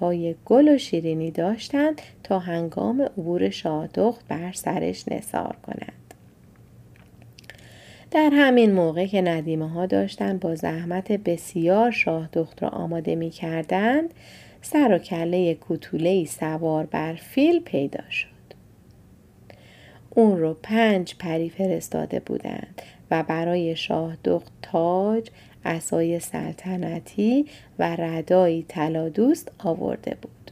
های 0.00 0.34
گل 0.44 0.68
و 0.68 0.78
شیرینی 0.78 1.30
داشتند 1.30 2.02
تا 2.22 2.38
هنگام 2.38 3.02
عبور 3.02 3.50
شاه 3.50 3.86
دخت 3.86 4.28
بر 4.28 4.52
سرش 4.52 5.08
نثار 5.08 5.56
کنند. 5.62 6.14
در 8.10 8.30
همین 8.32 8.72
موقع 8.72 9.06
که 9.06 9.22
ندیمه 9.22 9.68
ها 9.68 9.86
داشتند 9.86 10.40
با 10.40 10.54
زحمت 10.54 11.12
بسیار 11.12 11.90
شاه 11.90 12.28
دخت 12.32 12.62
را 12.62 12.68
آماده 12.68 13.14
می 13.14 13.30
کردند، 13.30 14.14
سر 14.62 14.92
و 14.94 14.98
کله 14.98 15.54
کوتوله 15.54 16.24
سوار 16.24 16.86
بر 16.86 17.14
فیل 17.14 17.60
پیدا 17.60 18.10
شد. 18.10 18.33
اون 20.14 20.38
رو 20.38 20.54
پنج 20.62 21.14
پری 21.18 21.50
فرستاده 21.50 22.20
بودند 22.20 22.82
و 23.10 23.22
برای 23.22 23.76
شاه 23.76 24.16
دخت 24.24 24.52
تاج، 24.62 25.30
اسای 25.64 26.20
سلطنتی 26.20 27.46
و 27.78 27.96
ردایی 27.96 28.64
طلا 28.68 29.08
دوست 29.08 29.52
آورده 29.58 30.16
بود. 30.22 30.50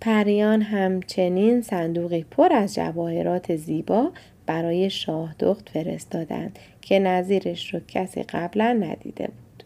پریان 0.00 0.62
همچنین 0.62 1.62
صندوقی 1.62 2.24
پر 2.30 2.52
از 2.52 2.74
جواهرات 2.74 3.56
زیبا 3.56 4.10
برای 4.46 4.90
شاه 4.90 5.34
دخت 5.38 5.68
فرستادند 5.68 6.58
که 6.80 6.98
نظیرش 6.98 7.74
رو 7.74 7.80
کسی 7.88 8.22
قبلا 8.22 8.72
ندیده 8.72 9.26
بود. 9.26 9.64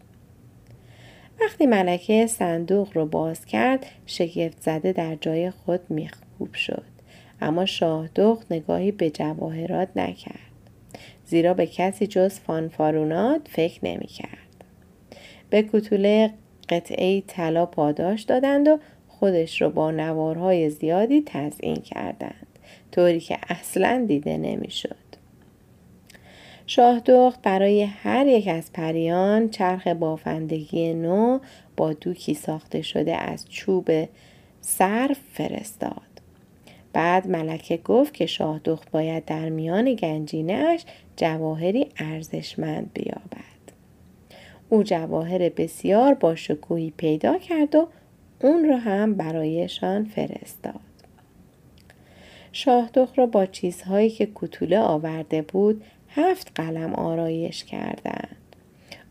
وقتی 1.41 1.65
ملکه 1.65 2.27
صندوق 2.27 2.89
رو 2.93 3.05
باز 3.05 3.45
کرد 3.45 3.85
شگفت 4.05 4.61
زده 4.61 4.91
در 4.91 5.15
جای 5.15 5.51
خود 5.51 5.79
میخوب 5.89 6.53
شد. 6.53 7.00
اما 7.41 7.65
شاه 7.65 8.07
دخت 8.07 8.51
نگاهی 8.51 8.91
به 8.91 9.09
جواهرات 9.09 9.89
نکرد. 9.95 10.51
زیرا 11.25 11.53
به 11.53 11.67
کسی 11.67 12.07
جز 12.07 12.39
فانفارونات 12.39 13.41
فکر 13.49 13.79
نمی 13.83 14.07
کرد. 14.07 14.65
به 15.49 15.63
کتوله 15.73 16.33
قطعه 16.69 17.21
طلا 17.21 17.65
پاداش 17.65 18.21
دادند 18.21 18.67
و 18.67 18.79
خودش 19.07 19.61
رو 19.61 19.69
با 19.69 19.91
نوارهای 19.91 20.69
زیادی 20.69 21.23
تزئین 21.25 21.75
کردند 21.75 22.47
طوری 22.91 23.19
که 23.19 23.37
اصلا 23.49 24.05
دیده 24.07 24.37
نمی‌شد. 24.37 24.95
شاه 26.67 26.99
دخت 26.99 27.41
برای 27.41 27.83
هر 27.83 28.27
یک 28.27 28.47
از 28.47 28.73
پریان 28.73 29.49
چرخ 29.49 29.87
بافندگی 29.87 30.93
نو 30.93 31.39
با 31.77 31.93
دوکی 31.93 32.33
ساخته 32.33 32.81
شده 32.81 33.15
از 33.15 33.49
چوب 33.49 33.89
صرف 34.61 35.17
فرستاد. 35.33 36.10
بعد 36.93 37.27
ملکه 37.27 37.77
گفت 37.77 38.13
که 38.13 38.25
شاه 38.25 38.59
دخت 38.59 38.91
باید 38.91 39.25
در 39.25 39.49
میان 39.49 39.93
گنجینهش 39.93 40.85
جواهری 41.15 41.87
ارزشمند 41.97 42.91
بیابد. 42.93 43.41
او 44.69 44.83
جواهر 44.83 45.49
بسیار 45.49 46.13
با 46.13 46.35
شکوهی 46.35 46.93
پیدا 46.97 47.37
کرد 47.37 47.75
و 47.75 47.87
اون 48.41 48.69
را 48.69 48.77
هم 48.77 49.15
برایشان 49.15 50.05
فرستاد. 50.05 50.79
شاهدخ 52.51 53.09
را 53.15 53.25
با 53.25 53.45
چیزهایی 53.45 54.09
که 54.09 54.27
کتوله 54.35 54.79
آورده 54.79 55.41
بود 55.41 55.83
هفت 56.09 56.51
قلم 56.55 56.93
آرایش 56.93 57.63
کردند. 57.63 58.40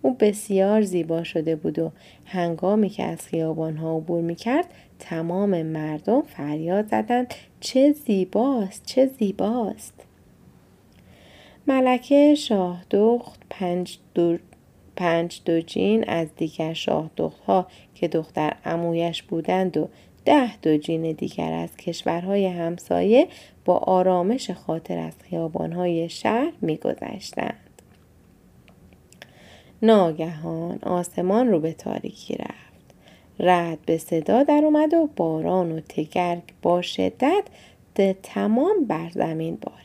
او 0.02 0.16
بسیار 0.20 0.82
زیبا 0.82 1.22
شده 1.22 1.56
بود 1.56 1.78
و 1.78 1.92
هنگامی 2.24 2.88
که 2.88 3.04
از 3.04 3.26
خیابانها 3.26 3.96
عبور 3.96 4.20
می 4.20 4.34
کرد 4.34 4.66
تمام 4.98 5.62
مردم 5.62 6.22
فریاد 6.22 6.86
زدند 6.86 7.34
چه 7.60 7.92
زیباست 7.92 8.82
چه 8.86 9.06
زیباست. 9.06 9.94
ملکه 11.66 12.34
شاهدخت 12.34 13.40
پنج 13.50 13.98
دو, 14.14 14.38
پنج 14.96 15.40
دو 15.44 15.60
جین 15.60 16.04
از 16.08 16.28
دیگر 16.36 16.76
ها 17.46 17.66
که 17.94 18.08
دختر 18.08 18.56
امویش 18.64 19.22
بودند 19.22 19.76
و 19.76 19.88
ده 20.24 20.56
دو 20.56 20.76
جین 20.76 21.12
دیگر 21.12 21.52
از 21.52 21.76
کشورهای 21.76 22.46
همسایه 22.46 23.28
با 23.64 23.76
آرامش 23.76 24.50
خاطر 24.50 24.98
از 24.98 25.14
خیابانهای 25.30 26.08
شهر 26.08 26.52
میگذشتند. 26.60 27.69
ناگهان 29.82 30.78
آسمان 30.82 31.48
رو 31.48 31.60
به 31.60 31.72
تاریکی 31.72 32.34
رفت. 32.34 32.94
رد 33.38 33.78
به 33.86 33.98
صدا 33.98 34.42
در 34.42 34.60
اومد 34.64 34.94
و 34.94 35.08
باران 35.16 35.72
و 35.72 35.80
تگرگ 35.80 36.42
با 36.62 36.82
شدت 36.82 37.44
تمام 38.22 38.84
بر 38.88 39.10
زمین 39.10 39.58
بارید. 39.60 39.80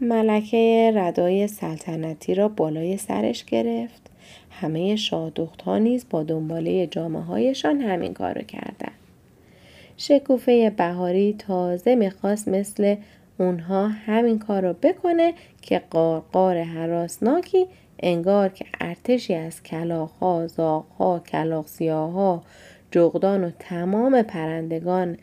ملکه 0.00 0.92
ردای 0.94 1.46
سلطنتی 1.46 2.34
را 2.34 2.48
بالای 2.48 2.96
سرش 2.96 3.44
گرفت. 3.44 4.10
همه 4.50 4.96
شادخت 4.96 5.68
نیز 5.68 6.06
با 6.10 6.22
دنباله 6.22 6.86
جامعه 6.86 7.22
هایشان 7.22 7.80
همین 7.80 8.14
کارو 8.14 8.42
کردند. 8.42 8.92
شکوفه 9.96 10.70
بهاری 10.70 11.32
تازه 11.38 11.94
می‌خواست 11.94 12.48
مثل 12.48 12.96
اونها 13.38 13.88
همین 13.88 14.38
کار 14.38 14.62
رو 14.62 14.72
بکنه 14.82 15.34
که 15.62 15.82
قارقار 15.90 16.62
حراسناکی 16.62 17.66
انگار 18.02 18.48
که 18.48 18.64
ارتشی 18.80 19.34
از 19.34 19.62
کلاخها، 19.62 20.46
زاغها، 20.46 21.18
کلاخ 21.18 21.66
سیاها، 21.66 22.42
جغدان 22.90 23.44
و 23.44 23.50
تمام 23.58 24.22
پرندگان 24.22 25.18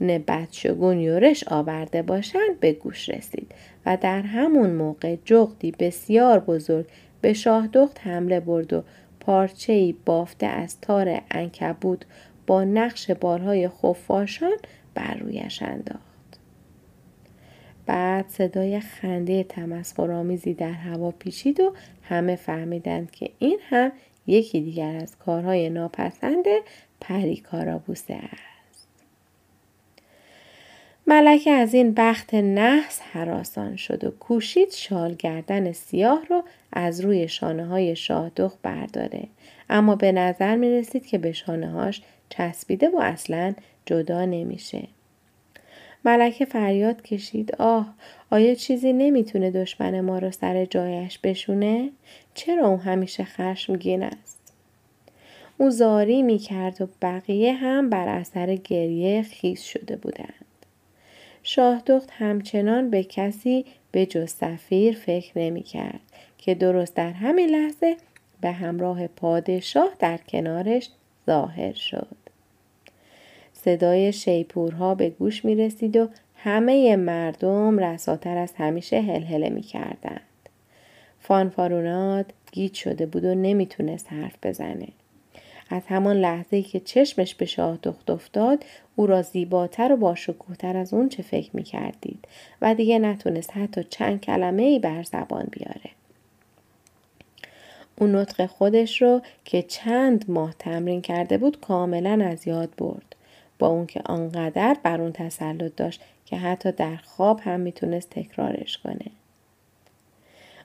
بدشگون 0.00 1.00
یورش 1.00 1.44
آورده 1.48 2.02
باشند 2.02 2.60
به 2.60 2.72
گوش 2.72 3.08
رسید 3.08 3.52
و 3.86 3.96
در 4.00 4.22
همون 4.22 4.70
موقع 4.70 5.16
جغدی 5.24 5.70
بسیار 5.70 6.38
بزرگ 6.38 6.86
به 7.20 7.32
شاهدخت 7.32 8.00
حمله 8.00 8.40
برد 8.40 8.72
و 8.72 8.82
پارچه‌ای 9.20 9.94
بافته 10.06 10.46
از 10.46 10.80
تار 10.80 11.20
انکبود 11.30 12.04
با 12.46 12.64
نقش 12.64 13.10
بالهای 13.10 13.68
خفاشان 13.68 14.56
بر 14.94 15.14
رویش 15.14 15.62
انداخت. 15.62 16.11
بعد 17.86 18.28
صدای 18.28 18.80
خنده 18.80 19.44
تمسخرآمیزی 19.44 20.54
در 20.54 20.72
هوا 20.72 21.10
پیچید 21.10 21.60
و 21.60 21.72
همه 22.02 22.36
فهمیدند 22.36 23.10
که 23.10 23.30
این 23.38 23.58
هم 23.68 23.92
یکی 24.26 24.60
دیگر 24.60 24.96
از 24.96 25.18
کارهای 25.18 25.70
ناپسند 25.70 26.44
پریکارابوسه 27.00 28.14
است 28.14 28.88
ملکه 31.06 31.50
از 31.50 31.74
این 31.74 31.94
بخت 31.94 32.34
نحس 32.34 33.00
حراسان 33.12 33.76
شد 33.76 34.04
و 34.04 34.10
کوشید 34.10 34.70
شال 34.70 35.14
گردن 35.14 35.72
سیاه 35.72 36.24
رو 36.30 36.42
از 36.72 37.00
روی 37.00 37.28
شانه 37.28 37.66
های 37.66 37.96
شاهدخ 37.96 38.56
برداره 38.62 39.28
اما 39.70 39.96
به 39.96 40.12
نظر 40.12 40.56
می 40.56 40.70
رسید 40.70 41.06
که 41.06 41.18
به 41.18 41.32
شانه 41.32 41.70
هاش 41.70 42.02
چسبیده 42.28 42.88
و 42.88 42.98
اصلا 42.98 43.54
جدا 43.86 44.24
نمیشه. 44.24 44.82
ملکه 46.04 46.44
فریاد 46.44 47.02
کشید 47.02 47.54
آه 47.58 47.94
آیا 48.30 48.54
چیزی 48.54 48.92
نمی‌تونه 48.92 49.50
دشمن 49.50 50.00
ما 50.00 50.18
رو 50.18 50.30
سر 50.30 50.64
جایش 50.64 51.18
بشونه؟ 51.18 51.90
چرا 52.34 52.66
اون 52.66 52.78
همیشه 52.78 53.24
خشمگین 53.24 54.02
است؟ 54.02 54.52
او 55.58 55.70
زاری 55.70 56.22
می‌کرد 56.22 56.82
و 56.82 56.88
بقیه 57.02 57.52
هم 57.52 57.90
بر 57.90 58.08
اثر 58.08 58.54
گریه 58.54 59.22
خیز 59.22 59.60
شده 59.60 59.96
بودند. 59.96 60.44
شاهدخت 61.42 62.10
همچنان 62.10 62.90
به 62.90 63.04
کسی 63.04 63.64
به 63.92 64.06
جز 64.06 64.30
سفیر 64.30 64.94
فکر 64.94 65.38
نمی 65.38 65.62
کرد 65.62 66.00
که 66.38 66.54
درست 66.54 66.94
در 66.94 67.10
همین 67.12 67.48
لحظه 67.48 67.96
به 68.40 68.50
همراه 68.50 69.06
پادشاه 69.06 69.88
در 69.98 70.16
کنارش 70.16 70.88
ظاهر 71.26 71.72
شد. 71.72 72.21
صدای 73.64 74.12
شیپورها 74.12 74.94
به 74.94 75.10
گوش 75.10 75.44
می 75.44 75.54
رسید 75.54 75.96
و 75.96 76.08
همه 76.36 76.96
مردم 76.96 77.78
رساتر 77.78 78.36
از 78.36 78.52
همیشه 78.56 79.00
هلهله 79.00 79.50
می 79.50 79.62
کردند. 79.62 80.20
فانفارونات 81.20 82.26
گیت 82.52 82.74
شده 82.74 83.06
بود 83.06 83.24
و 83.24 83.34
نمی‌تونست 83.34 84.12
حرف 84.12 84.34
بزنه. 84.42 84.88
از 85.70 85.82
همان 85.88 86.16
لحظه 86.16 86.62
که 86.62 86.80
چشمش 86.80 87.34
به 87.34 87.44
شاه 87.44 87.78
دخت 87.82 88.10
افتاد 88.10 88.64
او 88.96 89.06
را 89.06 89.22
زیباتر 89.22 89.92
و 89.92 89.96
باشکوهتر 89.96 90.76
از 90.76 90.94
اون 90.94 91.08
چه 91.08 91.22
فکر 91.22 91.50
می 91.52 91.62
کردید 91.62 92.24
و 92.62 92.74
دیگه 92.74 92.98
نتونست 92.98 93.50
حتی 93.56 93.84
چند 93.84 94.20
کلمه 94.20 94.62
ای 94.62 94.78
بر 94.78 95.02
زبان 95.02 95.48
بیاره. 95.50 95.90
اون 97.98 98.16
نطق 98.16 98.46
خودش 98.46 99.02
رو 99.02 99.22
که 99.44 99.62
چند 99.62 100.24
ماه 100.28 100.54
تمرین 100.58 101.00
کرده 101.00 101.38
بود 101.38 101.60
کاملا 101.60 102.24
از 102.24 102.46
یاد 102.46 102.70
برد. 102.78 103.16
با 103.62 103.68
اون 103.68 103.86
که 103.86 104.00
آنقدر 104.04 104.76
بر 104.82 105.00
اون 105.00 105.12
تسلط 105.12 105.76
داشت 105.76 106.00
که 106.26 106.36
حتی 106.36 106.72
در 106.72 106.96
خواب 106.96 107.40
هم 107.40 107.60
می‌تونست 107.60 108.10
تکرارش 108.10 108.78
کنه. 108.78 109.06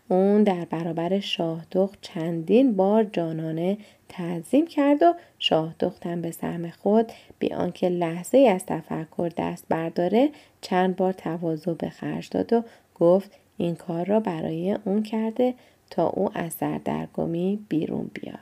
اون 0.07 0.43
در 0.43 0.65
برابر 0.65 1.19
شاهدخت 1.19 1.99
چندین 2.01 2.75
بار 2.75 3.03
جانانه 3.03 3.77
تعظیم 4.09 4.67
کرد 4.67 5.03
و 5.03 5.13
شاهدخت 5.39 6.05
هم 6.07 6.21
به 6.21 6.31
سهم 6.31 6.69
خود 6.69 7.11
بی 7.39 7.53
آنکه 7.53 7.89
لحظه 7.89 8.37
از 8.37 8.65
تفکر 8.65 9.31
دست 9.37 9.65
برداره 9.69 10.29
چند 10.61 10.95
بار 10.95 11.13
تواضع 11.13 11.73
به 11.73 11.89
خرج 11.89 12.29
داد 12.31 12.53
و 12.53 12.63
گفت 12.95 13.31
این 13.57 13.75
کار 13.75 14.05
را 14.05 14.19
برای 14.19 14.77
اون 14.85 15.03
کرده 15.03 15.53
تا 15.89 16.07
او 16.07 16.29
از 16.33 16.53
سردرگمی 16.53 17.59
بیرون 17.69 18.11
بیاد. 18.13 18.39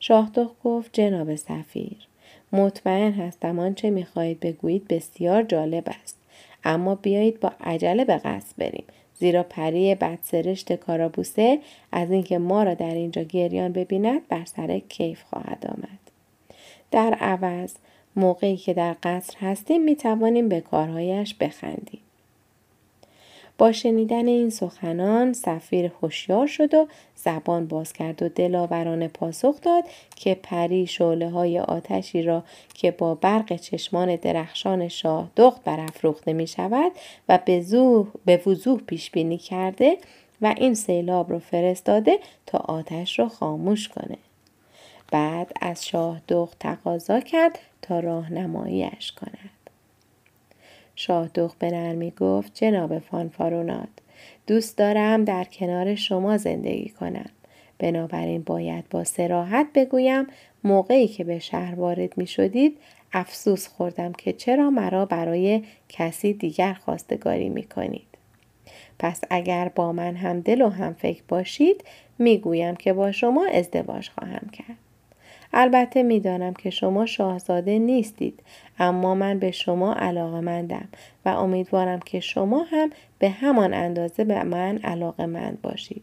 شاهدخت 0.00 0.62
گفت 0.64 0.90
جناب 0.92 1.34
سفیر 1.34 2.07
مطمئن 2.52 3.12
هستم 3.12 3.58
آنچه 3.58 3.90
می‌خواهید 3.90 4.40
بگویید 4.40 4.88
بسیار 4.88 5.42
جالب 5.42 5.84
است. 6.02 6.16
اما 6.64 6.94
بیایید 6.94 7.40
با 7.40 7.52
عجله 7.60 8.04
به 8.04 8.16
قصد 8.16 8.56
بریم. 8.58 8.84
زیرا 9.18 9.42
پری 9.42 9.94
بدسرشت 9.94 10.72
کارابوسه 10.72 11.58
از 11.92 12.10
اینکه 12.10 12.38
ما 12.38 12.62
را 12.62 12.74
در 12.74 12.94
اینجا 12.94 13.22
گریان 13.22 13.72
ببیند 13.72 14.28
بر 14.28 14.44
سر 14.44 14.78
کیف 14.78 15.22
خواهد 15.22 15.66
آمد. 15.68 15.98
در 16.90 17.14
عوض 17.14 17.74
موقعی 18.16 18.56
که 18.56 18.74
در 18.74 18.96
قصر 19.02 19.38
هستیم 19.40 19.84
می 19.84 19.96
توانیم 19.96 20.48
به 20.48 20.60
کارهایش 20.60 21.34
بخندیم. 21.34 22.00
با 23.58 23.72
شنیدن 23.72 24.28
این 24.28 24.50
سخنان 24.50 25.32
سفیر 25.32 25.92
هوشیار 26.02 26.46
شد 26.46 26.74
و 26.74 26.86
زبان 27.14 27.66
باز 27.66 27.92
کرد 27.92 28.22
و 28.22 28.28
دلاورانه 28.28 29.08
پاسخ 29.08 29.60
داد 29.60 29.84
که 30.16 30.34
پری 30.42 30.86
شعله 30.86 31.30
های 31.30 31.58
آتشی 31.58 32.22
را 32.22 32.44
که 32.74 32.90
با 32.90 33.14
برق 33.14 33.56
چشمان 33.56 34.16
درخشان 34.16 34.88
شاه 34.88 35.30
دخت 35.36 35.64
برافروخته 35.64 36.32
می 36.32 36.46
شود 36.46 36.92
و 37.28 37.38
به, 37.44 37.64
به 38.24 38.42
وضوح 38.46 38.80
پیش 38.80 39.10
بینی 39.10 39.38
کرده 39.38 39.98
و 40.42 40.54
این 40.56 40.74
سیلاب 40.74 41.30
را 41.30 41.38
فرستاده 41.38 42.18
تا 42.46 42.58
آتش 42.58 43.18
را 43.18 43.28
خاموش 43.28 43.88
کنه. 43.88 44.18
بعد 45.12 45.52
از 45.60 45.86
شاه 45.86 46.20
دخت 46.28 46.58
تقاضا 46.58 47.20
کرد 47.20 47.58
تا 47.82 48.00
راهنماییش 48.00 49.12
کند. 49.12 49.57
شاهدوخ 51.00 51.54
به 51.54 51.70
نرمی 51.70 52.10
گفت 52.10 52.54
جناب 52.54 52.98
فانفارونات 52.98 53.88
دوست 54.46 54.78
دارم 54.78 55.24
در 55.24 55.44
کنار 55.44 55.94
شما 55.94 56.36
زندگی 56.36 56.88
کنم 56.88 57.30
بنابراین 57.78 58.42
باید 58.42 58.88
با 58.90 59.04
سراحت 59.04 59.66
بگویم 59.74 60.26
موقعی 60.64 61.08
که 61.08 61.24
به 61.24 61.38
شهر 61.38 61.74
وارد 61.74 62.18
می 62.18 62.26
شدید 62.26 62.78
افسوس 63.12 63.66
خوردم 63.66 64.12
که 64.12 64.32
چرا 64.32 64.70
مرا 64.70 65.06
برای 65.06 65.62
کسی 65.88 66.32
دیگر 66.32 66.74
خواستگاری 66.74 67.48
می 67.48 67.62
کنید. 67.62 68.08
پس 68.98 69.20
اگر 69.30 69.68
با 69.74 69.92
من 69.92 70.16
هم 70.16 70.40
دل 70.40 70.62
و 70.62 70.68
هم 70.68 70.94
فکر 70.94 71.22
باشید 71.28 71.84
می 72.18 72.38
گویم 72.38 72.76
که 72.76 72.92
با 72.92 73.12
شما 73.12 73.46
ازدواج 73.52 74.08
خواهم 74.08 74.48
کرد. 74.52 74.87
البته 75.52 76.02
می‌دانم 76.02 76.54
که 76.54 76.70
شما 76.70 77.06
شاهزاده 77.06 77.78
نیستید 77.78 78.42
اما 78.78 79.14
من 79.14 79.38
به 79.38 79.50
شما 79.50 79.94
علاقه 79.94 80.40
و 81.24 81.28
امیدوارم 81.28 82.00
که 82.00 82.20
شما 82.20 82.62
هم 82.62 82.90
به 83.18 83.30
همان 83.30 83.74
اندازه 83.74 84.24
به 84.24 84.42
من 84.42 84.78
علاقه 84.78 85.26
باشید. 85.62 86.02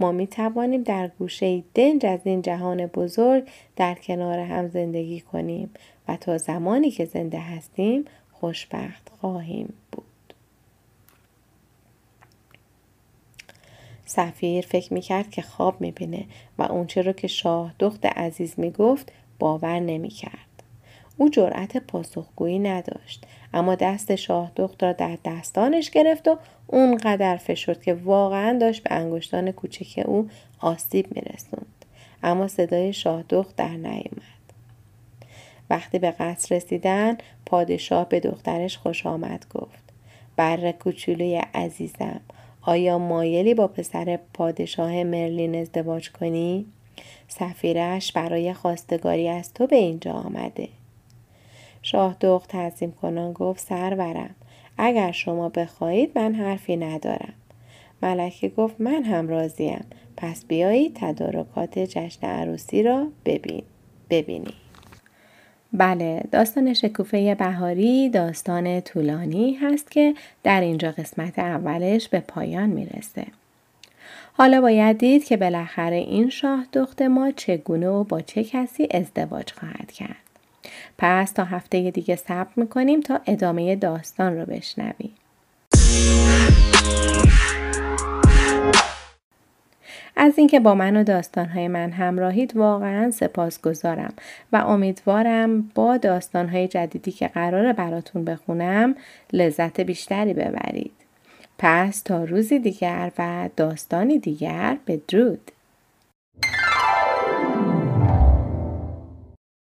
ما 0.00 0.12
می 0.12 0.26
توانیم 0.26 0.82
در 0.82 1.08
گوشه 1.18 1.62
دنج 1.74 2.06
از 2.06 2.20
این 2.24 2.42
جهان 2.42 2.86
بزرگ 2.86 3.48
در 3.76 3.94
کنار 3.94 4.38
هم 4.38 4.68
زندگی 4.68 5.20
کنیم 5.20 5.70
و 6.08 6.16
تا 6.16 6.38
زمانی 6.38 6.90
که 6.90 7.04
زنده 7.04 7.38
هستیم 7.38 8.04
خوشبخت 8.32 9.12
خواهیم 9.20 9.72
بود. 9.92 10.07
سفیر 14.08 14.66
فکر 14.66 14.94
می‌کرد 14.94 15.30
که 15.30 15.42
خواب 15.42 15.80
می‌بینه 15.80 16.24
و 16.58 16.62
اونچه 16.62 17.02
رو 17.02 17.12
که 17.12 17.28
شاه 17.28 17.74
دخت 17.78 18.06
عزیز 18.06 18.54
می‌گفت 18.56 19.12
باور 19.38 19.80
نمی‌کرد. 19.80 20.48
او 21.16 21.28
جرأت 21.28 21.76
پاسخگویی 21.76 22.58
نداشت 22.58 23.26
اما 23.54 23.74
دست 23.74 24.14
شاه 24.14 24.52
دخت 24.56 24.82
را 24.82 24.92
در 24.92 25.18
دستانش 25.24 25.90
گرفت 25.90 26.28
و 26.28 26.38
اونقدر 26.66 27.36
فشرد 27.36 27.82
که 27.82 27.94
واقعا 27.94 28.58
داشت 28.58 28.82
به 28.82 28.94
انگشتان 28.94 29.52
کوچک 29.52 30.02
او 30.06 30.28
آسیب 30.60 31.06
میرسوند 31.14 31.84
اما 32.22 32.48
صدای 32.48 32.92
شاه 32.92 33.22
دخت 33.22 33.56
در 33.56 33.68
نیومد 33.68 34.38
وقتی 35.70 35.98
به 35.98 36.10
قصر 36.10 36.56
رسیدن 36.56 37.16
پادشاه 37.46 38.08
به 38.08 38.20
دخترش 38.20 38.78
خوش 38.78 39.06
آمد 39.06 39.46
گفت 39.54 39.92
بر 40.36 40.72
کوچولوی 40.72 41.36
عزیزم 41.54 42.20
آیا 42.68 42.98
مایلی 42.98 43.54
با 43.54 43.66
پسر 43.66 44.18
پادشاه 44.34 45.04
مرلین 45.04 45.54
ازدواج 45.54 46.10
کنی؟ 46.10 46.66
سفیرش 47.28 48.12
برای 48.12 48.52
خواستگاری 48.52 49.28
از 49.28 49.54
تو 49.54 49.66
به 49.66 49.76
اینجا 49.76 50.12
آمده. 50.12 50.68
شاه 51.82 52.16
دخت 52.20 52.50
تعظیم 52.50 52.92
کنان 52.92 53.32
گفت 53.32 53.60
سرورم 53.60 54.34
اگر 54.78 55.12
شما 55.12 55.48
بخواهید 55.48 56.18
من 56.18 56.34
حرفی 56.34 56.76
ندارم. 56.76 57.32
ملکه 58.02 58.48
گفت 58.48 58.80
من 58.80 59.04
هم 59.04 59.28
راضیم 59.28 59.84
پس 60.16 60.44
بیایید 60.44 60.96
تدارکات 61.00 61.78
جشن 61.78 62.26
عروسی 62.26 62.82
را 62.82 63.06
ببین. 63.24 63.62
ببینید. 64.10 64.67
بله 65.72 66.22
داستان 66.32 66.74
شکوفه 66.74 67.34
بهاری 67.34 68.08
داستان 68.08 68.80
طولانی 68.80 69.54
هست 69.54 69.90
که 69.90 70.14
در 70.42 70.60
اینجا 70.60 70.90
قسمت 70.90 71.38
اولش 71.38 72.08
به 72.08 72.20
پایان 72.20 72.68
می‌رسه. 72.68 73.26
حالا 74.32 74.60
باید 74.60 74.98
دید 74.98 75.24
که 75.24 75.36
بالاخره 75.36 75.96
این 75.96 76.30
شاه 76.30 76.66
دخت 76.72 77.02
ما 77.02 77.30
چگونه 77.30 77.88
و 77.88 78.04
با 78.04 78.20
چه 78.20 78.44
کسی 78.44 78.88
ازدواج 78.90 79.52
خواهد 79.52 79.92
کرد. 79.92 80.16
پس 80.98 81.32
تا 81.32 81.44
هفته 81.44 81.90
دیگه 81.90 82.16
صبر 82.16 82.52
می‌کنیم 82.56 83.00
تا 83.00 83.20
ادامه 83.26 83.76
داستان 83.76 84.36
رو 84.36 84.46
بشنویم. 84.46 85.12
از 90.20 90.38
اینکه 90.38 90.60
با 90.60 90.74
من 90.74 90.96
و 90.96 91.04
داستانهای 91.04 91.68
من 91.68 91.90
همراهید 91.90 92.56
واقعا 92.56 93.10
سپاسگزارم 93.10 94.12
و 94.52 94.56
امیدوارم 94.56 95.62
با 95.74 95.96
داستانهای 95.96 96.68
جدیدی 96.68 97.12
که 97.12 97.28
قراره 97.28 97.72
براتون 97.72 98.24
بخونم 98.24 98.94
لذت 99.32 99.80
بیشتری 99.80 100.34
ببرید. 100.34 100.92
پس 101.58 102.02
تا 102.02 102.24
روزی 102.24 102.58
دیگر 102.58 103.12
و 103.18 103.48
داستانی 103.56 104.18
دیگر 104.18 104.76
به 104.84 105.00
درود 105.08 105.50